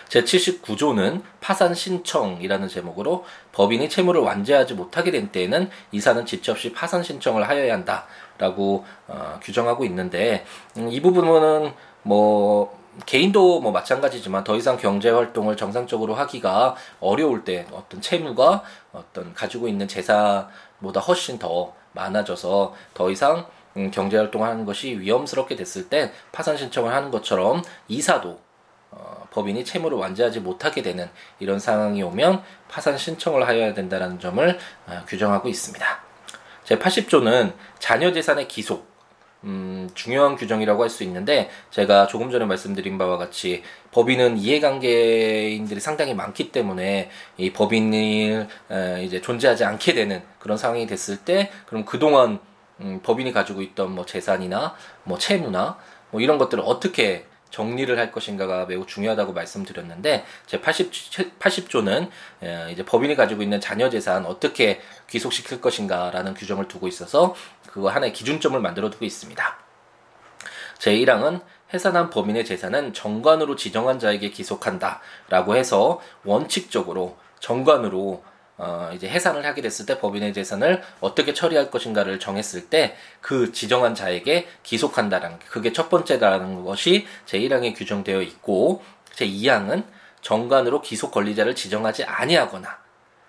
제79조는 0.08 1.22
파산 1.40 1.74
신청이라는 1.74 2.68
제목으로 2.68 3.24
법인이 3.52 3.88
채무를 3.88 4.20
완제하지 4.22 4.74
못하게 4.74 5.10
된 5.10 5.30
때에는 5.30 5.70
이사는 5.92 6.26
지체 6.26 6.52
없이 6.52 6.72
파산 6.72 7.02
신청을 7.02 7.48
하여야 7.48 7.74
한다라고 7.74 8.84
어, 9.06 9.40
규정하고 9.42 9.84
있는데 9.84 10.44
음, 10.76 10.88
이 10.90 11.00
부분은 11.00 11.72
뭐 12.02 12.78
개인도 13.06 13.60
뭐 13.60 13.70
마찬가지지만 13.70 14.44
더 14.44 14.56
이상 14.56 14.76
경제 14.76 15.10
활동을 15.10 15.56
정상적으로 15.56 16.14
하기가 16.14 16.74
어려울 17.00 17.44
때 17.44 17.66
어떤 17.72 18.00
채무가 18.00 18.62
어떤 18.92 19.34
가지고 19.34 19.68
있는 19.68 19.86
재산보다 19.86 21.00
훨씬 21.00 21.38
더 21.38 21.74
많아져서 21.92 22.74
더 22.94 23.10
이상 23.10 23.46
음, 23.76 23.90
경제 23.90 24.16
활동을 24.16 24.48
하는 24.48 24.64
것이 24.64 24.98
위험스럽게 24.98 25.54
됐을 25.54 25.88
때 25.88 26.12
파산 26.32 26.56
신청을 26.56 26.92
하는 26.92 27.10
것처럼 27.10 27.62
이사도 27.86 28.47
어, 28.90 29.26
법인이 29.30 29.64
채무를 29.64 29.98
완제하지 29.98 30.40
못하게 30.40 30.82
되는 30.82 31.08
이런 31.40 31.58
상황이 31.58 32.02
오면 32.02 32.42
파산 32.68 32.96
신청을 32.96 33.46
하여야 33.46 33.74
된다는 33.74 34.18
점을 34.18 34.58
어, 34.86 35.02
규정하고 35.06 35.48
있습니다. 35.48 36.00
제 36.64 36.78
80조는 36.78 37.54
자녀 37.78 38.12
재산의 38.12 38.48
기속 38.48 38.88
음, 39.44 39.88
중요한 39.94 40.34
규정이라고 40.34 40.82
할 40.82 40.90
수 40.90 41.04
있는데 41.04 41.48
제가 41.70 42.08
조금 42.08 42.30
전에 42.30 42.44
말씀드린 42.44 42.98
바와 42.98 43.18
같이 43.18 43.62
법인은 43.92 44.36
이해관계인들이 44.36 45.78
상당히 45.80 46.12
많기 46.14 46.50
때문에 46.50 47.08
이 47.36 47.52
법인이 47.52 48.46
에, 48.70 49.04
이제 49.04 49.20
존재하지 49.20 49.64
않게 49.64 49.94
되는 49.94 50.22
그런 50.40 50.58
상황이 50.58 50.86
됐을 50.88 51.18
때 51.18 51.50
그럼 51.66 51.84
그동안 51.84 52.40
음, 52.80 53.00
법인이 53.02 53.32
가지고 53.32 53.62
있던 53.62 53.94
뭐 53.94 54.04
재산이나 54.04 54.74
뭐 55.04 55.18
채무나 55.18 55.78
뭐 56.10 56.20
이런 56.20 56.38
것들을 56.38 56.62
어떻게 56.66 57.27
정리를 57.50 57.98
할 57.98 58.12
것인가가 58.12 58.66
매우 58.66 58.86
중요하다고 58.86 59.32
말씀드렸는데 59.32 60.24
제 60.46 60.60
80, 60.60 61.38
80조는 61.38 62.10
이제 62.72 62.84
법인이 62.84 63.14
가지고 63.16 63.42
있는 63.42 63.60
자녀 63.60 63.88
재산 63.90 64.26
어떻게 64.26 64.80
귀속시킬 65.08 65.60
것인가라는 65.60 66.34
규정을 66.34 66.68
두고 66.68 66.88
있어서 66.88 67.34
그거 67.66 67.88
하나의 67.88 68.12
기준점을 68.12 68.58
만들어 68.60 68.90
두고 68.90 69.04
있습니다. 69.04 69.58
제 70.78 70.92
1항은 70.92 71.42
해산한 71.74 72.10
법인의 72.10 72.44
재산은 72.44 72.94
정관으로 72.94 73.56
지정한 73.56 73.98
자에게 73.98 74.30
기속한다라고 74.30 75.56
해서 75.56 76.00
원칙적으로 76.24 77.18
정관으로 77.40 78.22
어, 78.58 78.90
이제 78.92 79.08
해산을 79.08 79.46
하게 79.46 79.62
됐을 79.62 79.86
때 79.86 79.98
법인의 79.98 80.34
재산을 80.34 80.82
어떻게 81.00 81.32
처리할 81.32 81.70
것인가를 81.70 82.18
정했을 82.18 82.68
때 82.68 82.96
그 83.20 83.52
지정한 83.52 83.94
자에게 83.94 84.48
기속한다라는 84.62 85.38
그게 85.40 85.72
첫 85.72 85.88
번째라는 85.88 86.64
것이 86.64 87.06
제1항에 87.26 87.76
규정되어 87.76 88.22
있고 88.22 88.82
제2항은 89.16 89.84
정관으로 90.22 90.80
기속 90.80 91.10
권리자를 91.10 91.54
지정하지 91.54 92.04
아니하거나 92.04 92.78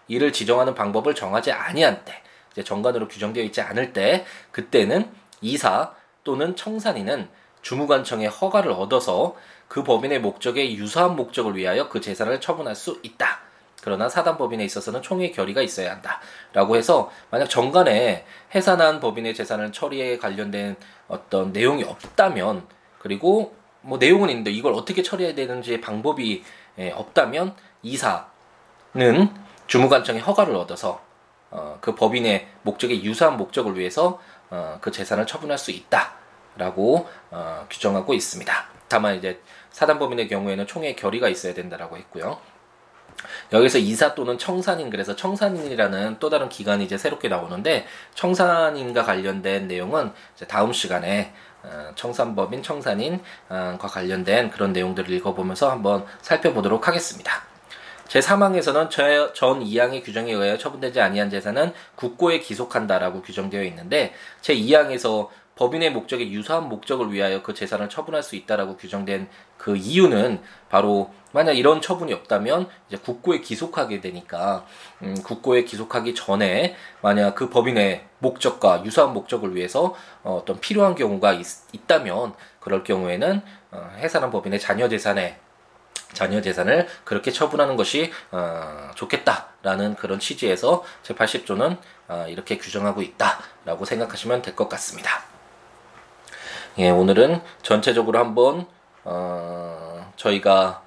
이를 0.08 0.32
지정하는 0.34 0.74
방법을 0.76 1.16
정하지 1.16 1.52
아니한 1.52 2.04
때 2.06 2.22
이제 2.52 2.64
정관으로 2.64 3.08
규정되어 3.08 3.44
있지 3.44 3.62
않을 3.62 3.94
때 3.94 4.26
그때는 4.52 5.10
이사 5.42 5.94
또는 6.24 6.56
청산인은 6.56 7.30
주무관청의 7.62 8.30
허가를 8.30 8.72
얻어서 8.72 9.36
그 9.68 9.84
법인의 9.84 10.22
목적에 10.22 10.74
유사한 10.76 11.16
목적을 11.16 11.56
위하여 11.56 11.90
그 11.90 12.02
재산을 12.02 12.40
처분할 12.40 12.76
수 12.76 13.00
있다. 13.04 13.42
그러나 13.82 14.10
사단법인에 14.10 14.64
있어서는 14.66 15.02
총회 15.02 15.32
결의가 15.32 15.62
있어야 15.62 15.92
한다. 15.92 16.20
라고 16.54 16.76
해서 16.76 17.12
만약 17.30 17.50
정관에 17.50 18.26
해산한 18.54 19.00
법인의 19.00 19.34
재산을 19.34 19.72
처리에 19.72 20.18
관련된 20.18 20.76
어떤 21.08 21.52
내용이 21.52 21.84
없다면 21.84 22.68
그리고 23.00 23.56
뭐 23.82 23.98
내용은 23.98 24.30
있는데 24.30 24.52
이걸 24.52 24.74
어떻게 24.74 25.02
처리해야 25.04 25.36
되는지 25.36 25.82
방법이 25.82 26.44
예, 26.80 26.92
없다면 26.92 27.56
이사는 27.82 28.24
주무관청의 29.68 30.22
허가를 30.22 30.56
얻어서 30.56 31.02
어, 31.52 31.78
그 31.82 31.96
법인의 31.96 32.48
목적에 32.64 33.02
유사한 33.04 33.38
목적을 33.38 33.78
위해서 33.78 34.20
어, 34.50 34.78
그 34.82 34.92
재산을 34.92 35.26
처분할 35.26 35.58
수 35.58 35.72
있다라고 35.72 37.08
어, 37.32 37.66
규정하고 37.70 38.14
있습니다. 38.14 38.54
다만 38.88 39.16
이제 39.16 39.40
사단법인의 39.72 40.28
경우에는 40.28 40.68
총회 40.68 40.96
결의가 40.96 41.30
있어야 41.30 41.54
된다라고 41.54 41.98
했고요. 41.98 42.40
여기서 43.52 43.78
이사 43.78 44.16
또는 44.16 44.38
청산인 44.38 44.90
그래서 44.90 45.16
청산인이라는 45.16 46.18
또 46.20 46.30
다른 46.30 46.50
기관이 46.50 46.86
이제 46.86 46.98
새롭게 46.98 47.28
나오는데 47.28 47.86
청산인과 48.16 49.04
관련된 49.04 49.68
내용은 49.68 50.12
다음 50.48 50.74
시간에 50.74 51.34
어, 51.64 51.92
청산법인 51.96 52.64
청산인과 52.64 53.78
관련된 53.78 54.50
그런 54.50 54.72
내용들을 54.72 55.10
읽어보면서 55.12 55.70
한번 55.70 56.06
살펴보도록 56.22 56.88
하겠습니다. 56.88 57.50
제3항에서는 58.08 58.90
전 59.34 59.64
2항의 59.64 60.04
규정에 60.04 60.32
의하여 60.32 60.58
처분되지 60.58 61.00
아니한 61.00 61.30
재산은 61.30 61.74
국고에 61.96 62.40
기속한다라고 62.40 63.22
규정되어 63.22 63.64
있는데 63.64 64.14
제2항에서 64.42 65.28
법인의 65.60 65.92
목적에 65.92 66.32
유사한 66.32 66.70
목적을 66.70 67.12
위하여 67.12 67.44
그 67.44 67.54
재산을 67.54 67.90
처분할 67.90 68.24
수 68.24 68.38
있다라고 68.38 68.78
규정된 68.78 69.28
그 69.58 69.76
이유는 69.76 70.42
바로 70.70 71.14
만약 71.34 71.52
이런 71.52 71.82
처분이 71.82 72.14
없다면 72.14 72.70
이제 72.88 72.98
국고에 72.98 73.42
기속하게 73.42 74.00
되니까 74.00 74.66
음, 75.02 75.22
국고에 75.22 75.66
기속하기 75.66 76.16
전에 76.16 76.78
만약 77.02 77.36
그 77.36 77.50
법인의 77.50 78.06
목적과 78.20 78.86
유사한 78.86 79.14
목적을 79.14 79.54
위해서 79.54 79.94
어, 80.24 80.40
어떤 80.42 80.62
필요한 80.62 80.96
경우가 80.96 81.34
있, 81.34 81.46
다면 81.88 82.34
그럴 82.62 82.86
경우에는 82.86 83.42
어, 83.72 83.92
해산한 83.98 84.32
법인의 84.32 84.62
자녀 84.62 84.88
재산에 84.88 85.40
자녀 86.14 86.42
재산을 86.42 86.88
그렇게 87.04 87.32
처분하는 87.32 87.76
것이 87.76 88.14
어, 88.32 88.92
좋겠다라는 88.96 89.96
그런 89.96 90.20
취지에서 90.20 90.86
제80조는 91.04 91.78
어, 92.08 92.26
이렇게 92.30 92.58
규정하고 92.58 93.02
있다라고 93.02 93.84
생각하시면 93.84 94.42
될 94.42 94.56
것 94.56 94.70
같습니다. 94.70 95.29
예, 96.78 96.90
오늘은 96.90 97.42
전체적으로 97.62 98.20
한번 98.20 98.66
어, 99.04 100.12
저희가 100.16 100.84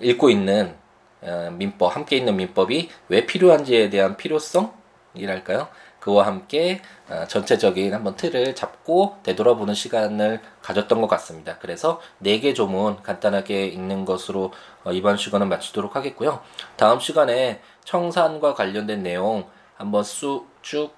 읽고 0.00 0.30
있는 0.30 0.74
어, 1.22 1.50
민법, 1.52 1.94
함께 1.94 2.16
있는 2.16 2.36
민법이 2.36 2.88
왜 3.08 3.26
필요한지에 3.26 3.90
대한 3.90 4.16
필요성이랄까요? 4.16 5.68
그와 6.00 6.26
함께 6.26 6.80
어, 7.08 7.24
전체적인 7.28 7.94
한번 7.94 8.16
틀을 8.16 8.54
잡고 8.54 9.18
되돌아보는 9.22 9.74
시간을 9.74 10.40
가졌던 10.62 11.00
것 11.00 11.06
같습니다. 11.08 11.58
그래서 11.58 12.00
네 12.18 12.40
개 12.40 12.54
조문 12.54 13.02
간단하게 13.02 13.66
읽는 13.68 14.04
것으로 14.04 14.52
어, 14.84 14.92
이번 14.92 15.16
시간은 15.16 15.48
마치도록 15.48 15.96
하겠고요. 15.96 16.40
다음 16.76 16.98
시간에 17.00 17.60
청산과 17.84 18.54
관련된 18.54 19.02
내용 19.02 19.44
한번 19.76 20.02
쑥 20.02 20.48
쭉 20.62 20.95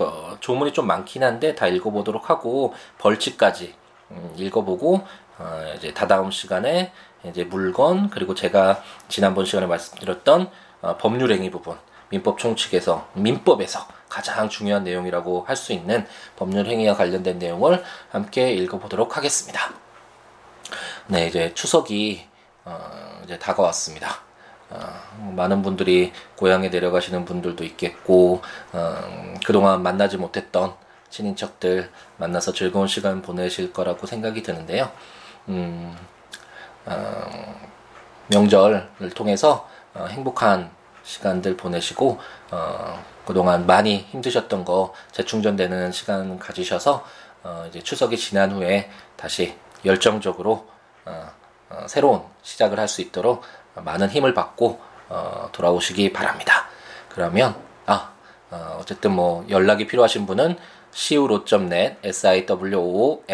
어, 0.00 0.36
조문이 0.40 0.72
좀 0.72 0.86
많긴 0.86 1.24
한데 1.24 1.54
다 1.54 1.66
읽어보도록 1.66 2.30
하고 2.30 2.74
벌칙까지 2.98 3.74
음, 4.10 4.34
읽어보고 4.36 5.06
어, 5.38 5.74
이제 5.76 5.92
다다음 5.94 6.30
시간에 6.30 6.92
이제 7.24 7.44
물건 7.44 8.10
그리고 8.10 8.34
제가 8.34 8.82
지난번 9.08 9.44
시간에 9.44 9.66
말씀드렸던 9.66 10.50
어, 10.82 10.96
법률행위 10.98 11.50
부분 11.50 11.76
민법 12.10 12.38
총칙에서 12.38 13.08
민법에서 13.14 13.86
가장 14.08 14.48
중요한 14.48 14.84
내용이라고 14.84 15.44
할 15.46 15.56
수 15.56 15.72
있는 15.72 16.06
법률행위와 16.36 16.94
관련된 16.94 17.38
내용을 17.38 17.82
함께 18.10 18.52
읽어보도록 18.52 19.16
하겠습니다. 19.16 19.72
네, 21.08 21.26
이제 21.26 21.52
추석이 21.54 22.26
어, 22.64 23.20
이제 23.24 23.38
다가왔습니다. 23.38 24.27
어, 24.70 25.32
많은 25.34 25.62
분들이 25.62 26.12
고향에 26.36 26.68
내려가시는 26.68 27.24
분들도 27.24 27.64
있겠고 27.64 28.42
어, 28.72 29.34
그동안 29.44 29.82
만나지 29.82 30.16
못했던 30.16 30.74
친인척들 31.10 31.90
만나서 32.18 32.52
즐거운 32.52 32.86
시간 32.86 33.22
보내실 33.22 33.72
거라고 33.72 34.06
생각이 34.06 34.42
드는데요. 34.42 34.90
음, 35.48 35.96
어, 36.84 37.54
명절을 38.28 39.10
통해서 39.14 39.68
어, 39.94 40.06
행복한 40.10 40.70
시간들 41.02 41.56
보내시고 41.56 42.18
어, 42.50 43.02
그동안 43.24 43.66
많이 43.66 43.98
힘드셨던 44.10 44.64
거 44.64 44.92
재충전되는 45.12 45.92
시간 45.92 46.38
가지셔서 46.38 47.04
어, 47.42 47.64
이제 47.68 47.80
추석이 47.80 48.16
지난 48.18 48.52
후에 48.52 48.90
다시 49.16 49.56
열정적으로 49.84 50.66
새로운 51.86 52.22
시작을 52.42 52.78
할 52.78 52.88
수 52.88 53.00
있도록 53.00 53.42
많은 53.74 54.08
힘을 54.08 54.34
받고 54.34 54.80
어, 55.08 55.48
돌아오시기 55.52 56.12
바랍니다. 56.12 56.68
그러면 57.08 57.54
아 57.86 58.12
어, 58.50 58.78
어쨌든 58.80 59.12
뭐 59.12 59.46
연락이 59.48 59.86
필요하신 59.86 60.26
분은 60.26 60.56
siwo.net, 60.92 61.98
siwo.law.net 62.02 63.28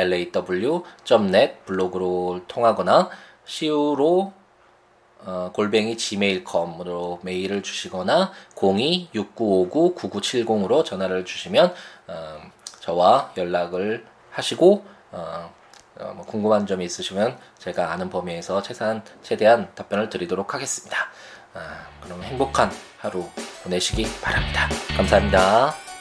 블로그로 1.64 2.42
통하거나 2.48 3.08
siwo 3.46 4.32
어, 5.26 5.50
골뱅이 5.54 5.96
gmail.com으로 5.96 7.20
메일을 7.22 7.62
주시거나 7.62 8.30
02-6959-9970으로 8.56 10.84
전화를 10.84 11.24
주시면 11.24 11.72
어, 12.08 12.40
저와 12.80 13.32
연락을 13.36 14.04
하시고 14.30 14.84
어, 15.12 15.54
어, 15.98 16.12
뭐 16.14 16.24
궁금한 16.24 16.66
점이 16.66 16.84
있으시면 16.84 17.38
제가 17.58 17.92
아는 17.92 18.10
범위에서 18.10 18.62
최대한 18.62 19.02
최대한 19.22 19.68
답변을 19.74 20.08
드리도록 20.10 20.54
하겠습니다. 20.54 20.96
아, 21.54 21.86
그럼 22.02 22.22
행복한 22.22 22.70
하루 22.98 23.28
보내시기 23.62 24.06
바랍니다. 24.20 24.68
감사합니다. 24.96 25.93